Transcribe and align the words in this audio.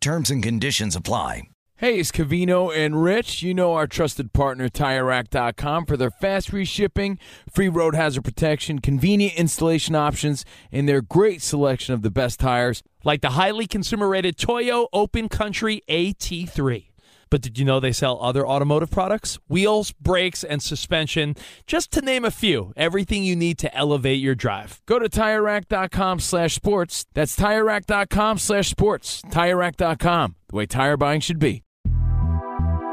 Terms 0.00 0.30
and 0.30 0.42
conditions 0.42 0.96
apply. 0.96 1.42
Hey, 1.76 1.98
it's 1.98 2.10
Covino 2.10 2.74
and 2.74 3.02
Rich. 3.02 3.42
You 3.42 3.52
know 3.52 3.74
our 3.74 3.86
trusted 3.86 4.32
partner, 4.32 4.70
TireRack.com, 4.70 5.84
for 5.84 5.98
their 5.98 6.10
fast 6.10 6.50
free 6.50 6.64
shipping, 6.64 7.18
free 7.52 7.68
road 7.68 7.94
hazard 7.94 8.24
protection, 8.24 8.78
convenient 8.78 9.34
installation 9.34 9.94
options, 9.94 10.46
and 10.72 10.88
their 10.88 11.02
great 11.02 11.42
selection 11.42 11.92
of 11.92 12.00
the 12.00 12.10
best 12.10 12.40
tires, 12.40 12.82
like 13.04 13.20
the 13.20 13.30
highly 13.30 13.66
consumer 13.66 14.08
rated 14.08 14.38
Toyo 14.38 14.88
Open 14.94 15.28
Country 15.28 15.82
AT3. 15.88 16.89
But 17.30 17.42
did 17.42 17.58
you 17.58 17.64
know 17.64 17.80
they 17.80 17.92
sell 17.92 18.18
other 18.20 18.46
automotive 18.46 18.90
products? 18.90 19.38
Wheels, 19.48 19.92
brakes, 19.92 20.42
and 20.42 20.60
suspension, 20.62 21.36
just 21.66 21.92
to 21.92 22.02
name 22.02 22.24
a 22.24 22.30
few. 22.30 22.72
Everything 22.76 23.24
you 23.24 23.36
need 23.36 23.58
to 23.58 23.74
elevate 23.74 24.20
your 24.20 24.34
drive. 24.34 24.82
Go 24.86 24.98
to 24.98 25.08
TireRack.com 25.08 26.20
slash 26.20 26.54
sports. 26.54 27.06
That's 27.14 27.36
TireRack.com 27.36 28.38
slash 28.38 28.68
sports. 28.68 29.22
TireRack.com, 29.22 30.34
the 30.48 30.56
way 30.56 30.66
tire 30.66 30.96
buying 30.96 31.20
should 31.20 31.38
be. 31.38 31.62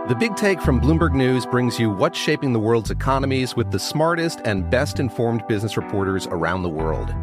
The 0.08 0.16
Big 0.18 0.38
Take 0.38 0.62
from 0.62 0.80
Bloomberg 0.80 1.14
News 1.14 1.46
brings 1.46 1.78
you 1.78 1.90
what's 1.90 2.18
shaping 2.18 2.54
the 2.54 2.60
world's 2.60 2.92
economies 2.92 3.58
with 3.58 3.72
the 3.72 3.80
smartest 3.80 4.40
and 4.46 4.70
best 4.70 5.02
informed 5.02 5.46
business 5.48 5.76
reporters 5.76 6.28
around 6.28 6.64
the 6.64 6.70
world. 6.70 7.14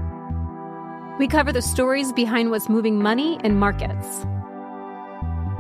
We 1.19 1.27
cover 1.29 1.51
the 1.51 1.63
stories 1.63 2.13
behind 2.13 2.51
what's 2.51 2.69
moving 2.69 3.01
money 3.01 3.41
and 3.43 3.59
markets 3.59 4.27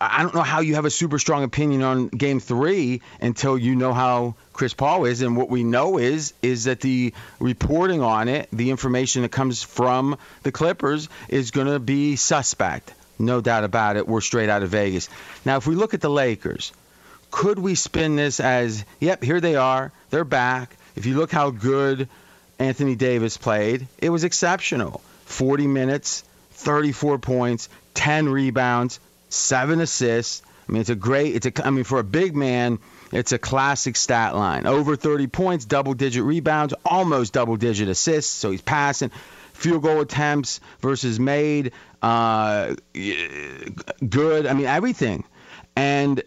I 0.00 0.22
don't 0.22 0.34
know 0.34 0.42
how 0.42 0.60
you 0.60 0.74
have 0.74 0.84
a 0.84 0.90
super 0.90 1.18
strong 1.18 1.44
opinion 1.44 1.82
on 1.82 2.08
Game 2.08 2.40
Three 2.40 3.00
until 3.20 3.56
you 3.56 3.76
know 3.76 3.92
how 3.92 4.34
Chris 4.52 4.74
Paul 4.74 5.04
is, 5.04 5.22
and 5.22 5.36
what 5.36 5.48
we 5.48 5.62
know 5.62 5.98
is 5.98 6.34
is 6.42 6.64
that 6.64 6.80
the 6.80 7.14
reporting 7.38 8.02
on 8.02 8.28
it, 8.28 8.48
the 8.52 8.70
information 8.70 9.22
that 9.22 9.30
comes 9.30 9.62
from 9.62 10.18
the 10.42 10.52
Clippers, 10.52 11.08
is 11.28 11.52
going 11.52 11.68
to 11.68 11.78
be 11.78 12.16
suspect. 12.16 12.92
No 13.18 13.40
doubt 13.40 13.62
about 13.62 13.96
it. 13.96 14.08
We're 14.08 14.20
straight 14.20 14.48
out 14.48 14.62
of 14.64 14.70
Vegas. 14.70 15.08
Now, 15.44 15.56
if 15.56 15.66
we 15.66 15.76
look 15.76 15.94
at 15.94 16.00
the 16.00 16.10
Lakers, 16.10 16.72
could 17.30 17.58
we 17.58 17.76
spin 17.76 18.16
this 18.16 18.40
as, 18.40 18.84
yep, 18.98 19.22
here 19.22 19.40
they 19.40 19.54
are, 19.54 19.92
they're 20.10 20.24
back. 20.24 20.76
If 20.96 21.06
you 21.06 21.16
look 21.16 21.30
how 21.30 21.50
good 21.50 22.08
Anthony 22.58 22.96
Davis 22.96 23.36
played, 23.36 23.86
it 23.98 24.10
was 24.10 24.24
exceptional. 24.24 25.00
40 25.26 25.68
minutes, 25.68 26.24
34 26.52 27.18
points, 27.18 27.68
10 27.94 28.28
rebounds, 28.28 28.98
seven 29.34 29.80
assists. 29.80 30.42
I 30.68 30.72
mean, 30.72 30.80
it's 30.80 30.90
a 30.90 30.94
great. 30.94 31.34
It's 31.34 31.46
a. 31.46 31.66
I 31.66 31.70
mean, 31.70 31.84
for 31.84 31.98
a 31.98 32.04
big 32.04 32.34
man, 32.34 32.78
it's 33.12 33.32
a 33.32 33.38
classic 33.38 33.96
stat 33.96 34.34
line. 34.34 34.66
Over 34.66 34.96
30 34.96 35.26
points, 35.26 35.64
double-digit 35.64 36.22
rebounds, 36.22 36.74
almost 36.84 37.32
double-digit 37.32 37.88
assists. 37.88 38.32
So 38.32 38.50
he's 38.50 38.62
passing. 38.62 39.10
Field 39.52 39.82
goal 39.82 40.00
attempts 40.00 40.60
versus 40.80 41.20
made, 41.20 41.72
uh, 42.02 42.74
good. 42.92 44.46
I 44.46 44.52
mean, 44.52 44.66
everything. 44.66 45.24
And 45.76 46.22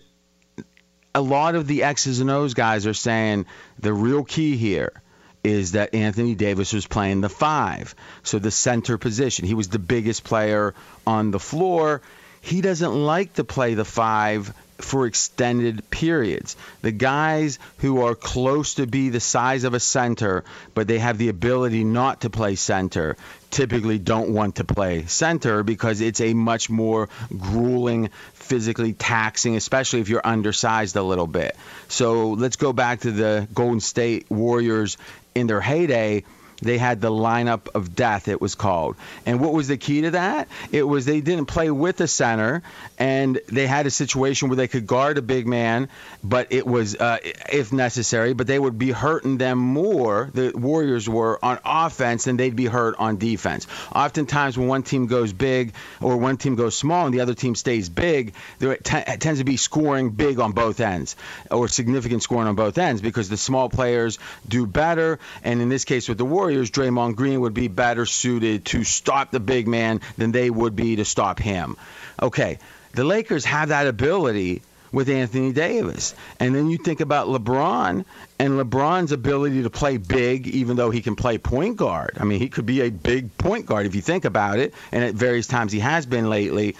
a 1.14 1.22
lot 1.22 1.56
of 1.56 1.68
the 1.68 1.84
X's 1.84 2.20
and 2.20 2.30
O's 2.30 2.54
guys 2.54 2.86
are 2.86 2.94
saying 2.94 3.48
the 3.80 3.92
real 3.92 4.24
key 4.24 4.56
here 4.56 5.02
is 5.44 5.72
that 5.74 5.96
Anthony 5.96 6.36
Davis 6.36 6.74
was 6.74 6.86
playing 6.86 7.22
the 7.22 7.30
five, 7.30 7.96
so 8.24 8.38
the 8.38 8.52
center 8.52 8.98
position. 8.98 9.46
He 9.46 9.54
was 9.54 9.70
the 9.70 9.80
biggest 9.80 10.24
player 10.24 10.76
on 11.06 11.32
the 11.32 11.40
floor 11.40 12.02
he 12.42 12.62
doesn't 12.62 12.94
like 12.94 13.34
to 13.34 13.44
play 13.44 13.74
the 13.74 13.86
five 13.86 14.54
for 14.80 15.08
extended 15.08 15.90
periods. 15.90 16.56
The 16.82 16.92
guys 16.92 17.60
who 17.80 18.04
are 18.04 18.16
close 18.16 18.76
to 18.76 18.86
be 18.86 19.10
the 19.10 19.20
size 19.20 19.64
of 19.64 19.74
a 19.74 19.80
center, 19.80 20.44
but 20.76 20.88
they 20.88 21.00
have 21.00 21.18
the 21.18 21.30
ability 21.30 21.84
not 21.84 22.22
to 22.22 22.30
play 22.30 22.56
center, 22.56 23.18
typically 23.50 23.98
don't 23.98 24.30
want 24.30 24.58
to 24.58 24.64
play 24.64 25.06
center 25.06 25.64
because 25.64 26.02
it's 26.02 26.22
a 26.22 26.34
much 26.34 26.70
more 26.70 27.10
grueling, 27.36 28.10
physically 28.34 28.94
taxing, 28.94 29.56
especially 29.56 30.02
if 30.02 30.10
you're 30.10 30.26
undersized 30.26 30.96
a 30.96 31.04
little 31.04 31.28
bit. 31.28 31.56
So 31.88 32.32
let's 32.32 32.58
go 32.58 32.74
back 32.74 33.02
to 33.02 33.12
the 33.12 33.48
Golden 33.54 33.80
State 33.80 34.30
Warriors 34.30 34.98
in 35.34 35.48
their 35.48 35.62
heyday 35.62 36.24
they 36.62 36.78
had 36.78 37.02
the 37.02 37.12
lineup 37.12 37.68
of 37.76 37.96
death, 37.96 38.28
it 38.28 38.42
was 38.42 38.56
called. 38.56 38.96
And 39.26 39.40
what 39.40 39.54
was 39.54 39.68
the 39.68 39.78
key 39.78 40.02
to 40.02 40.12
that? 40.12 40.48
It 40.72 40.84
was 40.84 41.06
they 41.06 41.22
didn't 41.22 41.46
play 41.46 41.70
with 41.70 42.02
a 42.02 42.08
center, 42.08 42.64
and 42.98 43.40
they 43.48 43.68
had 43.68 43.86
a 43.86 43.92
situation 43.92 44.50
where 44.50 44.56
they 44.56 44.68
could 44.68 44.88
guard 44.88 45.18
a 45.18 45.22
big 45.22 45.48
man, 45.48 45.90
but 46.24 46.48
it 46.52 46.66
was, 46.66 46.96
uh, 46.96 47.18
if 47.52 47.72
necessary, 47.72 48.34
but 48.34 48.48
they 48.48 48.58
would 48.58 48.80
be 48.80 48.92
hurting 48.92 49.38
them 49.38 49.60
more, 49.60 50.30
the 50.34 50.52
Warriors 50.56 51.08
were, 51.08 51.44
on 51.44 51.60
offense 51.64 52.24
than 52.24 52.38
they'd 52.38 52.56
be 52.56 52.66
hurt 52.66 52.96
on 52.98 53.18
defense. 53.18 53.68
Oftentimes, 53.94 54.58
when 54.58 54.68
one 54.68 54.84
team 54.84 55.06
goes 55.06 55.34
big 55.34 55.74
or 56.02 56.18
one 56.18 56.38
team 56.38 56.56
goes 56.56 56.76
small 56.76 57.06
and 57.06 57.14
the 57.14 57.22
other 57.22 57.36
team 57.36 57.54
stays 57.56 57.90
big, 57.90 58.34
there 58.60 58.76
t- 58.78 59.18
tends 59.20 59.40
to 59.40 59.46
be 59.46 59.58
scoring 59.58 60.10
big 60.10 60.40
on 60.40 60.54
both 60.54 60.80
ends 60.80 61.16
or 61.52 61.68
significant 61.68 62.24
scoring 62.24 62.48
on 62.48 62.56
both 62.56 62.78
ends 62.78 63.02
because 63.02 63.30
the 63.30 63.38
small 63.38 63.70
players 63.70 64.18
do 64.48 64.66
better. 64.66 65.20
And 65.44 65.62
in 65.62 65.70
this 65.70 65.86
case, 65.86 66.10
with 66.10 66.18
the 66.18 66.26
Warriors, 66.26 66.47
Warriors, 66.48 66.72
Draymond 66.72 67.18
Green 67.18 67.42
would 67.42 67.54
be 67.54 67.68
better 67.68 68.06
suited 68.06 68.64
to 68.68 68.86
stop 68.86 69.32
the 69.32 69.40
big 69.42 69.68
man 69.68 70.00
than 70.18 70.32
they 70.32 70.50
would 70.50 70.78
be 70.78 70.96
to 70.96 71.04
stop 71.04 71.40
him. 71.40 71.76
Okay, 72.22 72.60
the 72.94 73.04
Lakers 73.04 73.44
have 73.44 73.68
that 73.68 73.86
ability 73.86 74.62
with 74.94 75.10
Anthony 75.10 75.52
Davis. 75.52 76.16
And 76.40 76.56
then 76.56 76.70
you 76.70 76.78
think 76.78 77.02
about 77.02 77.28
LeBron 77.28 78.06
and 78.40 78.54
LeBron's 78.54 79.12
ability 79.12 79.64
to 79.64 79.70
play 79.70 79.98
big, 79.98 80.48
even 80.48 80.78
though 80.78 80.90
he 80.90 81.02
can 81.02 81.18
play 81.18 81.38
point 81.38 81.76
guard. 81.76 82.16
I 82.18 82.24
mean, 82.24 82.40
he 82.40 82.48
could 82.48 82.66
be 82.66 82.80
a 82.80 82.92
big 82.92 83.38
point 83.38 83.66
guard 83.66 83.86
if 83.86 83.94
you 83.94 84.02
think 84.02 84.24
about 84.24 84.58
it, 84.58 84.74
and 84.94 85.04
at 85.04 85.16
various 85.16 85.48
times 85.48 85.74
he 85.74 85.80
has 85.80 86.06
been 86.06 86.30
lately. 86.30 86.78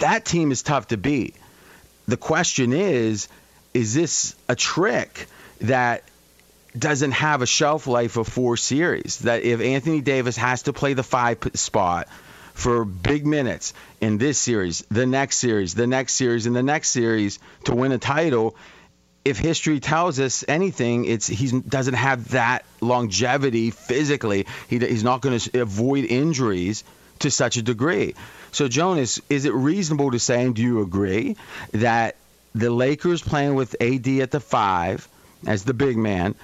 That 0.00 0.24
team 0.24 0.50
is 0.50 0.64
tough 0.64 0.88
to 0.88 0.96
beat. 0.96 1.36
The 2.08 2.16
question 2.16 2.72
is 2.72 3.28
is 3.72 3.94
this 3.94 4.34
a 4.48 4.56
trick 4.56 5.28
that 5.60 6.02
doesn't 6.78 7.12
have 7.12 7.42
a 7.42 7.46
shelf 7.46 7.86
life 7.86 8.16
of 8.16 8.28
four 8.28 8.56
series. 8.56 9.18
That 9.20 9.42
if 9.42 9.60
Anthony 9.60 10.00
Davis 10.00 10.36
has 10.36 10.62
to 10.62 10.72
play 10.72 10.94
the 10.94 11.02
five 11.02 11.38
spot 11.54 12.08
for 12.54 12.84
big 12.84 13.26
minutes 13.26 13.74
in 14.00 14.18
this 14.18 14.38
series, 14.38 14.84
the 14.90 15.06
next 15.06 15.36
series, 15.36 15.74
the 15.74 15.86
next 15.86 16.14
series, 16.14 16.46
and 16.46 16.56
the 16.56 16.62
next 16.62 16.90
series 16.90 17.38
to 17.64 17.74
win 17.74 17.92
a 17.92 17.98
title, 17.98 18.56
if 19.24 19.38
history 19.38 19.80
tells 19.80 20.20
us 20.20 20.44
anything, 20.46 21.04
it's 21.04 21.26
he 21.26 21.60
doesn't 21.60 21.94
have 21.94 22.28
that 22.30 22.64
longevity 22.80 23.72
physically. 23.72 24.46
He, 24.68 24.78
he's 24.78 25.02
not 25.02 25.20
going 25.20 25.38
to 25.38 25.60
avoid 25.60 26.04
injuries 26.04 26.84
to 27.20 27.30
such 27.30 27.56
a 27.56 27.62
degree. 27.62 28.14
So, 28.52 28.68
Jonas, 28.68 29.20
is 29.28 29.44
it 29.44 29.52
reasonable 29.52 30.12
to 30.12 30.18
say, 30.18 30.44
and 30.44 30.54
do 30.54 30.62
you 30.62 30.80
agree, 30.80 31.36
that 31.72 32.16
the 32.54 32.70
Lakers 32.70 33.20
playing 33.20 33.54
with 33.54 33.74
AD 33.80 34.06
at 34.06 34.30
the 34.30 34.40
five 34.40 35.08
as 35.46 35.64
the 35.64 35.74
big 35.74 35.96
man 35.96 36.34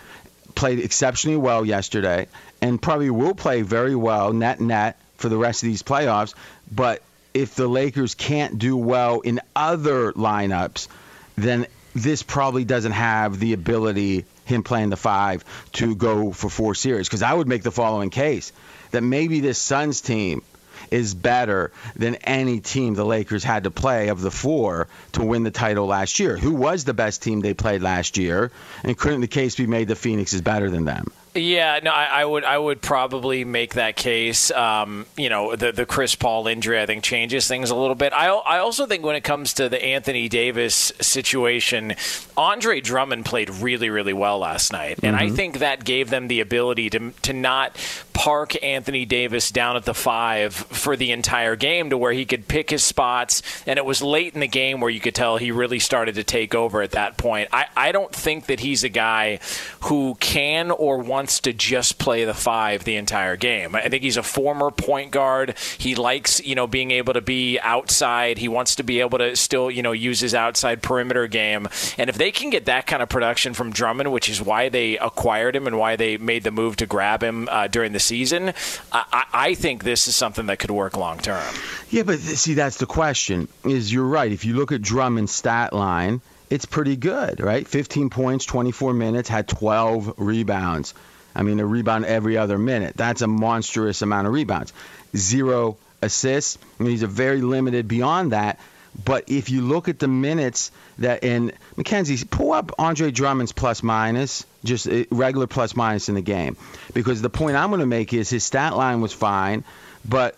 played 0.54 0.78
exceptionally 0.78 1.37
well 1.37 1.64
yesterday, 1.64 2.28
and 2.60 2.81
probably 2.81 3.10
will 3.10 3.34
play 3.34 3.62
very 3.62 3.94
well 3.94 4.32
net 4.32 4.60
net 4.60 4.99
for 5.16 5.28
the 5.28 5.37
rest 5.37 5.62
of 5.62 5.69
these 5.69 5.82
playoffs. 5.82 6.34
But 6.70 7.02
if 7.34 7.54
the 7.54 7.66
Lakers 7.66 8.14
can't 8.14 8.58
do 8.58 8.76
well 8.76 9.20
in 9.20 9.40
other 9.54 10.12
lineups, 10.12 10.88
then 11.37 11.66
this 11.94 12.22
probably 12.22 12.64
doesn't 12.64 12.93
have 12.93 13.38
the 13.38 13.52
ability, 13.52 14.25
him 14.44 14.62
playing 14.62 14.90
the 14.90 14.96
five, 14.96 15.44
to 15.72 15.94
go 15.94 16.32
for 16.32 16.49
four 16.49 16.75
series. 16.75 17.08
Because 17.08 17.22
I 17.22 17.32
would 17.32 17.49
make 17.49 17.62
the 17.62 17.70
following 17.70 18.10
case 18.10 18.52
that 18.90 19.02
maybe 19.02 19.40
this 19.40 19.58
Suns 19.58 20.00
team 20.00 20.43
is 20.90 21.14
better 21.14 21.73
than 21.96 22.17
any 22.17 22.61
team 22.61 22.94
the 22.94 23.05
Lakers 23.05 23.44
had 23.44 23.64
to 23.64 23.70
play 23.70 24.08
of 24.08 24.20
the 24.20 24.31
four 24.31 24.88
to 25.12 25.23
win 25.23 25.43
the 25.43 25.50
title 25.50 25.87
last 25.87 26.19
year. 26.19 26.37
Who 26.37 26.52
was 26.52 26.84
the 26.84 26.94
best 26.94 27.23
team 27.23 27.40
they 27.40 27.55
played 27.55 27.82
last 27.82 28.19
year? 28.19 28.50
And 28.84 28.96
couldn't 28.96 29.20
the 29.20 29.29
case 29.29 29.56
be 29.56 29.67
made 29.67 29.88
that 29.88 29.96
Phoenix 29.96 30.32
is 30.32 30.40
better 30.40 30.70
than 30.70 30.84
them? 30.84 31.06
Yeah, 31.34 31.81
no, 31.82 31.90
I, 31.90 32.05
I, 32.05 32.25
would 32.26 32.44
I 32.44 32.58
would 32.58 32.82
probably 32.82 33.46
make 33.46 33.75
that 33.75 33.96
case. 33.96 34.50
Um, 34.50 35.06
you 35.17 35.31
know, 35.31 35.56
the 35.56 35.73
the 35.73 35.87
Chris 35.87 36.14
Paul 36.14 36.46
injury 36.46 36.79
I 36.79 36.84
think 36.84 37.02
changes 37.02 37.49
things 37.49 37.70
a 37.70 37.75
little 37.75 37.94
bit. 37.94 38.12
I 38.12 38.26
I 38.26 38.58
also 38.58 38.87
think 38.87 39.02
when 39.02 39.17
it 39.17 39.25
comes 39.25 39.55
to 39.55 39.70
the 39.70 39.82
Anthony 39.82 40.29
Davis 40.29 40.93
situation, 41.00 41.94
Andre 42.37 42.82
Drummond 42.82 43.25
played 43.25 43.49
really 43.49 43.88
really 43.88 44.12
well 44.12 44.40
last 44.40 44.73
night, 44.73 44.99
and 45.02 45.17
mm-hmm. 45.17 45.32
I 45.32 45.34
think 45.34 45.61
that 45.61 45.84
gave 45.84 46.11
them 46.11 46.29
the 46.29 46.40
ability 46.40 46.90
to 46.90 47.12
to 47.23 47.32
not 47.32 47.76
park 48.12 48.62
Anthony 48.62 49.06
Davis 49.06 49.50
down 49.50 49.76
at 49.76 49.87
the 49.87 49.94
five 49.94 50.55
for 50.55 50.96
the 50.96 51.12
entire 51.12 51.56
game, 51.56 51.88
to 51.90 51.96
where 51.96 52.12
he 52.12 52.26
could 52.26 52.46
pick 52.46 52.69
his 52.69 52.85
spots. 52.85 53.43
And 53.67 53.78
it 53.78 53.87
was 53.87 54.02
late 54.02 54.35
in 54.35 54.40
the 54.40 54.49
game 54.49 54.81
where 54.81 54.90
you 54.90 55.00
could 55.00 55.14
tell 55.14 55.38
he 55.38 55.50
really 55.50 55.78
started 55.78 56.17
to 56.17 56.25
take 56.25 56.55
over 56.55 56.82
at 56.82 56.90
that 56.90 57.17
point. 57.17 57.49
I 57.55 57.69
I 57.75 57.93
don't 57.93 58.14
think 58.14 58.46
that 58.46 58.61
he's 58.61 58.85
a 58.85 58.90
guy 58.90 59.38
who 59.85 60.14
can 60.20 60.70
or 60.70 60.99
wants 60.99 61.22
wants 61.23 61.39
to 61.39 61.53
just 61.53 61.99
play 61.99 62.25
the 62.25 62.35
five 62.35 62.83
the 62.83 62.97
entire 62.97 63.37
game. 63.37 63.77
I 63.77 63.89
think 63.89 64.03
he's 64.03 64.17
a 64.17 64.25
former 64.25 64.73
point 64.73 65.13
guard. 65.13 65.57
He 65.79 65.95
likes, 65.95 66.45
you 66.45 66.57
know, 66.57 66.67
being 66.67 66.91
able 66.91 67.13
to 67.13 67.21
be 67.21 67.61
outside. 67.61 68.39
He 68.39 68.49
wants 68.49 68.75
to 68.75 68.83
be 68.83 68.99
able 68.99 69.19
to 69.19 69.37
still, 69.37 69.71
you 69.71 69.85
know, 69.85 69.93
use 69.93 70.19
his 70.19 70.35
outside 70.35 70.83
perimeter 70.83 71.29
game. 71.29 71.69
And 71.97 72.11
if 72.11 72.19
they 72.19 72.33
can 72.33 72.51
get 72.51 72.65
that 72.65 72.89
kind 72.89 73.05
of 73.05 73.09
production 73.09 73.55
from 73.55 73.71
Drummond, 73.71 74.11
which 74.11 74.29
is 74.29 74.43
why 74.43 74.69
they 74.69 74.99
acquired 74.99 75.55
him 75.55 75.69
and 75.69 75.79
why 75.79 75.95
they 75.95 76.17
made 76.17 76.43
the 76.43 76.51
move 76.51 76.75
to 76.79 76.87
grab 76.87 77.23
him 77.23 77.49
uh, 77.49 77.69
during 77.69 77.93
the 77.93 78.01
season, 78.01 78.53
I, 78.91 79.25
I 79.33 79.55
think 79.55 79.85
this 79.85 80.09
is 80.09 80.17
something 80.17 80.47
that 80.47 80.59
could 80.59 80.73
work 80.73 80.97
long 80.97 81.19
term. 81.19 81.55
Yeah, 81.89 82.03
but 82.03 82.19
see, 82.19 82.55
that's 82.55 82.79
the 82.79 82.87
question. 82.87 83.47
Is 83.65 83.93
you're 83.93 84.03
right. 84.03 84.33
If 84.33 84.45
you 84.45 84.55
look 84.55 84.73
at 84.73 84.83
Drummond's 84.83 85.31
stat 85.31 85.73
line, 85.73 86.21
it's 86.51 86.67
pretty 86.67 86.97
good, 86.97 87.41
right? 87.41 87.67
15 87.67 88.11
points, 88.11 88.45
24 88.45 88.93
minutes, 88.93 89.29
had 89.29 89.49
12 89.49 90.15
rebounds. 90.19 90.93
I 91.34 91.43
mean, 91.43 91.61
a 91.61 91.67
rebound 91.67 92.05
every 92.05 92.37
other 92.37 92.58
minute. 92.58 92.96
That's 92.96 93.23
a 93.23 93.26
monstrous 93.26 94.02
amount 94.02 94.26
of 94.26 94.32
rebounds. 94.32 94.73
Zero 95.17 95.76
assists. 96.00 96.58
I 96.79 96.82
mean, 96.82 96.93
he's 96.93 97.02
a 97.02 97.06
very 97.06 97.40
limited 97.40 97.88
beyond 97.88 98.32
that. 98.32 98.58
But 99.05 99.31
if 99.31 99.49
you 99.49 99.62
look 99.62 99.88
at 99.88 99.99
the 99.99 100.08
minutes 100.08 100.70
that 100.99 101.25
in 101.25 101.52
McKenzie, 101.76 102.29
pull 102.29 102.52
up 102.52 102.73
Andre 102.79 103.11
Drummond's 103.11 103.52
plus 103.52 103.82
minus, 103.82 104.44
just 104.64 104.87
uh, 104.87 105.05
regular 105.11 105.46
plus 105.46 105.75
minus 105.75 106.11
in 106.11 106.14
the 106.14 106.20
game, 106.20 106.56
because 106.93 107.23
the 107.23 107.31
point 107.31 107.56
I'm 107.56 107.70
going 107.70 107.81
to 107.81 107.87
make 107.87 108.12
is 108.12 108.28
his 108.28 108.44
stat 108.44 108.76
line 108.76 109.00
was 109.00 109.12
fine, 109.12 109.64
but 110.06 110.37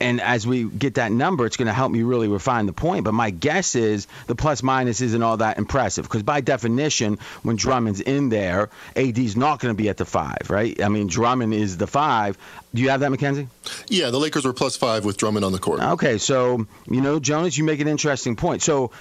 and 0.00 0.20
as 0.20 0.46
we 0.46 0.64
get 0.64 0.94
that 0.94 1.12
number, 1.12 1.44
it's 1.44 1.58
going 1.58 1.66
to 1.66 1.74
help 1.74 1.92
me 1.92 2.02
really 2.02 2.26
refine 2.26 2.66
the 2.66 2.72
point. 2.72 3.04
But 3.04 3.12
my 3.12 3.30
guess 3.30 3.74
is 3.74 4.06
the 4.26 4.34
plus 4.34 4.62
minus 4.62 5.00
isn't 5.02 5.22
all 5.22 5.36
that 5.36 5.58
impressive 5.58 6.04
because 6.04 6.22
by 6.22 6.40
definition, 6.40 7.18
when 7.42 7.56
Drummond's 7.56 8.00
in 8.00 8.30
there, 8.30 8.70
AD's 8.96 9.36
not 9.36 9.60
going 9.60 9.74
to 9.74 9.76
be 9.76 9.88
at 9.90 9.98
the 9.98 10.06
five, 10.06 10.48
right? 10.48 10.82
I 10.82 10.88
mean, 10.88 11.06
Drummond 11.06 11.52
is 11.52 11.76
the 11.76 11.86
five. 11.86 12.38
Do 12.74 12.80
you 12.80 12.88
have 12.90 13.00
that, 13.00 13.10
McKenzie? 13.10 13.48
Yeah, 13.88 14.10
the 14.10 14.18
Lakers 14.18 14.44
were 14.44 14.54
plus 14.54 14.76
five 14.76 15.04
with 15.04 15.18
Drummond 15.18 15.44
on 15.44 15.52
the 15.52 15.58
court. 15.58 15.80
Okay, 15.80 16.18
so 16.18 16.66
you 16.88 17.00
know, 17.00 17.20
Jonas, 17.20 17.58
you 17.58 17.64
make 17.64 17.80
an 17.80 17.88
interesting 17.88 18.36
point. 18.36 18.62
So, 18.62 18.92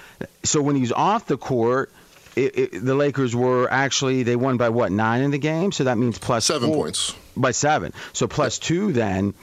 so 0.44 0.62
when 0.62 0.76
he's 0.76 0.92
off 0.92 1.26
the 1.28 1.38
court. 1.38 1.92
It, 2.36 2.58
it, 2.58 2.86
the 2.86 2.96
Lakers 2.96 3.36
were 3.36 3.68
actually 3.70 4.24
they 4.24 4.36
won 4.38 4.56
by 4.56 4.70
what 4.70 4.94
nine 4.94 5.24
in 5.24 5.32
the 5.32 5.40
game, 5.40 5.74
so 5.74 5.86
that 5.86 5.98
means 5.98 6.20
plus 6.20 6.46
seven 6.46 6.70
four, 6.70 6.84
points 6.84 7.14
by 7.36 7.52
seven. 7.52 7.92
So 8.14 8.28
plus 8.28 8.60
two 8.60 8.94
then 8.94 9.34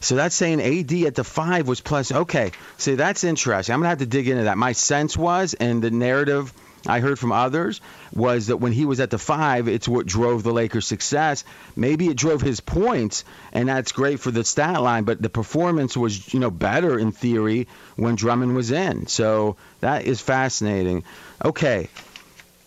so 0.00 0.16
that's 0.16 0.34
saying 0.34 0.60
AD 0.60 0.92
at 1.04 1.14
the 1.14 1.24
five 1.24 1.68
was 1.68 1.80
plus. 1.80 2.10
Okay, 2.10 2.52
see 2.78 2.94
that's 2.94 3.24
interesting. 3.24 3.74
I'm 3.74 3.80
gonna 3.80 3.90
have 3.90 3.98
to 3.98 4.06
dig 4.06 4.28
into 4.28 4.44
that. 4.44 4.58
My 4.58 4.72
sense 4.72 5.16
was, 5.16 5.54
and 5.54 5.82
the 5.82 5.90
narrative 5.90 6.52
I 6.86 7.00
heard 7.00 7.18
from 7.18 7.32
others 7.32 7.80
was 8.12 8.46
that 8.46 8.56
when 8.56 8.72
he 8.72 8.86
was 8.86 9.00
at 9.00 9.10
the 9.10 9.18
five, 9.18 9.68
it's 9.68 9.86
what 9.86 10.06
drove 10.06 10.42
the 10.42 10.52
Lakers' 10.52 10.86
success. 10.86 11.44
Maybe 11.76 12.08
it 12.08 12.16
drove 12.16 12.40
his 12.40 12.60
points, 12.60 13.24
and 13.52 13.68
that's 13.68 13.92
great 13.92 14.20
for 14.20 14.30
the 14.30 14.44
stat 14.44 14.80
line. 14.80 15.04
But 15.04 15.20
the 15.20 15.28
performance 15.28 15.96
was, 15.96 16.32
you 16.32 16.40
know, 16.40 16.50
better 16.50 16.98
in 16.98 17.12
theory 17.12 17.68
when 17.96 18.14
Drummond 18.14 18.54
was 18.54 18.70
in. 18.70 19.06
So 19.06 19.56
that 19.80 20.06
is 20.06 20.20
fascinating. 20.20 21.04
Okay, 21.44 21.88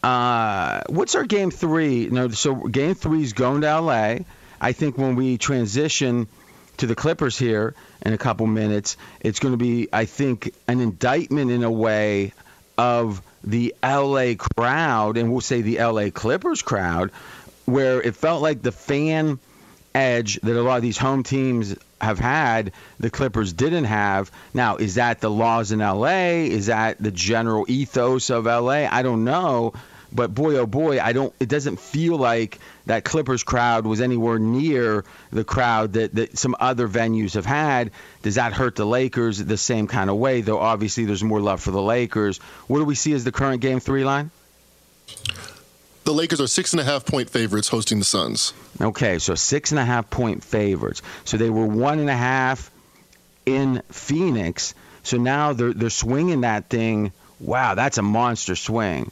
uh, 0.04 0.82
what's 0.90 1.16
our 1.16 1.24
game 1.24 1.50
three? 1.50 2.08
No, 2.08 2.30
so 2.30 2.56
game 2.56 2.94
three 2.94 3.24
is 3.24 3.34
going 3.34 3.62
to 3.62 3.80
LA. 3.80 4.18
I 4.62 4.72
think 4.74 4.98
when 4.98 5.16
we 5.16 5.38
transition 5.38 6.28
to 6.78 6.88
the 6.88 6.96
Clippers 6.96 7.38
here 7.38 7.76
in 8.02 8.14
a 8.14 8.18
couple 8.18 8.48
minutes, 8.48 8.98
it's 9.22 9.40
going 9.40 9.54
to 9.54 9.58
be, 9.58 9.88
I 9.92 10.06
think, 10.06 10.54
an 10.68 10.80
indictment 10.80 11.52
in 11.52 11.64
a 11.64 11.72
way 11.72 12.34
of 12.78 13.22
the 13.44 13.76
LA 13.84 14.34
crowd, 14.38 15.18
and 15.18 15.32
we'll 15.32 15.42
say 15.42 15.62
the 15.62 15.80
LA 15.80 16.10
Clippers 16.10 16.62
crowd, 16.62 17.12
where 17.66 18.02
it 18.02 18.16
felt 18.16 18.42
like 18.42 18.62
the 18.62 18.72
fan 18.72 19.40
edge 19.94 20.40
that 20.42 20.58
a 20.58 20.62
lot 20.62 20.78
of 20.78 20.82
these 20.82 20.98
home 20.98 21.24
teams 21.24 21.76
have 22.02 22.20
had, 22.20 22.72
the 23.00 23.10
Clippers 23.10 23.54
didn't 23.54 23.86
have. 23.86 24.32
Now, 24.54 24.78
is 24.78 24.96
that 24.96 25.22
the 25.22 25.30
laws 25.30 25.72
in 25.72 25.80
LA? 25.80 26.46
Is 26.48 26.66
that 26.68 26.98
the 27.00 27.12
general 27.12 27.66
ethos 27.68 28.30
of 28.30 28.46
LA? 28.46 28.88
I 28.90 29.04
don't 29.04 29.24
know. 29.24 29.74
But 30.14 30.34
boy, 30.34 30.58
oh 30.58 30.68
boy, 30.68 31.02
I 31.02 31.12
don't. 31.12 31.34
It 31.40 31.50
doesn't 31.50 31.80
feel 31.80 32.18
like 32.18 32.60
that 32.86 33.04
Clippers 33.04 33.44
crowd 33.44 33.88
was 33.88 34.00
anywhere 34.00 34.38
near 34.38 35.06
the 35.32 35.44
crowd 35.44 35.94
that, 35.94 36.14
that 36.16 36.38
some 36.38 36.56
other 36.60 36.88
venues 36.88 37.34
have 37.34 37.48
had. 37.48 37.92
Does 38.22 38.36
that 38.36 38.54
hurt 38.54 38.76
the 38.76 38.86
Lakers 38.86 39.40
the 39.40 39.58
same 39.58 39.88
kind 39.88 40.12
of 40.12 40.18
way? 40.18 40.42
Though 40.42 40.60
obviously 40.60 41.06
there's 41.06 41.24
more 41.24 41.42
love 41.42 41.62
for 41.62 41.72
the 41.72 41.82
Lakers. 41.82 42.38
What 42.68 42.78
do 42.78 42.86
we 42.86 42.94
see 42.94 43.14
as 43.14 43.24
the 43.24 43.32
current 43.32 43.62
game 43.62 43.80
three 43.80 44.04
line? 44.04 44.30
The 46.04 46.14
Lakers 46.14 46.40
are 46.42 46.48
six 46.48 46.74
and 46.74 46.80
a 46.80 46.84
half 46.84 47.06
point 47.06 47.30
favorites 47.30 47.70
hosting 47.70 47.98
the 47.98 48.06
Suns. 48.06 48.54
Okay, 48.80 49.18
so 49.18 49.34
six 49.34 49.72
and 49.72 49.80
a 49.80 49.86
half 49.86 50.12
point 50.12 50.44
favorites. 50.44 51.02
So 51.26 51.38
they 51.38 51.50
were 51.50 51.66
one 51.66 51.98
and 51.98 52.10
a 52.10 52.16
half 52.16 52.70
in 53.48 53.82
Phoenix. 53.90 54.76
So 55.02 55.18
now 55.18 55.54
they're 55.54 55.74
they're 55.74 55.90
swinging 55.90 56.42
that 56.42 56.70
thing. 56.70 57.14
Wow, 57.40 57.74
that's 57.74 57.98
a 57.98 58.04
monster 58.04 58.56
swing 58.56 59.12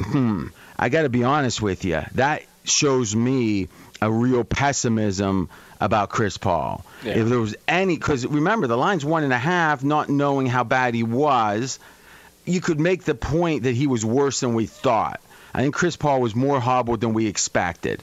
hmm, 0.00 0.46
I 0.78 0.88
got 0.88 1.02
to 1.02 1.08
be 1.08 1.24
honest 1.24 1.60
with 1.60 1.84
you. 1.84 2.02
That 2.14 2.42
shows 2.64 3.14
me 3.14 3.68
a 4.00 4.10
real 4.10 4.44
pessimism 4.44 5.48
about 5.80 6.10
Chris 6.10 6.36
Paul. 6.36 6.84
Yeah. 7.04 7.18
If 7.18 7.28
there 7.28 7.38
was 7.38 7.56
any, 7.66 7.96
because 7.96 8.26
remember, 8.26 8.66
the 8.66 8.76
line's 8.76 9.04
one 9.04 9.24
and 9.24 9.32
a 9.32 9.38
half, 9.38 9.82
not 9.82 10.08
knowing 10.08 10.46
how 10.46 10.64
bad 10.64 10.94
he 10.94 11.02
was, 11.02 11.78
you 12.44 12.60
could 12.60 12.80
make 12.80 13.04
the 13.04 13.14
point 13.14 13.64
that 13.64 13.74
he 13.74 13.86
was 13.86 14.04
worse 14.04 14.40
than 14.40 14.54
we 14.54 14.66
thought. 14.66 15.20
I 15.54 15.62
think 15.62 15.74
Chris 15.74 15.96
Paul 15.96 16.20
was 16.20 16.34
more 16.34 16.60
hobbled 16.60 17.00
than 17.00 17.12
we 17.12 17.26
expected. 17.26 18.02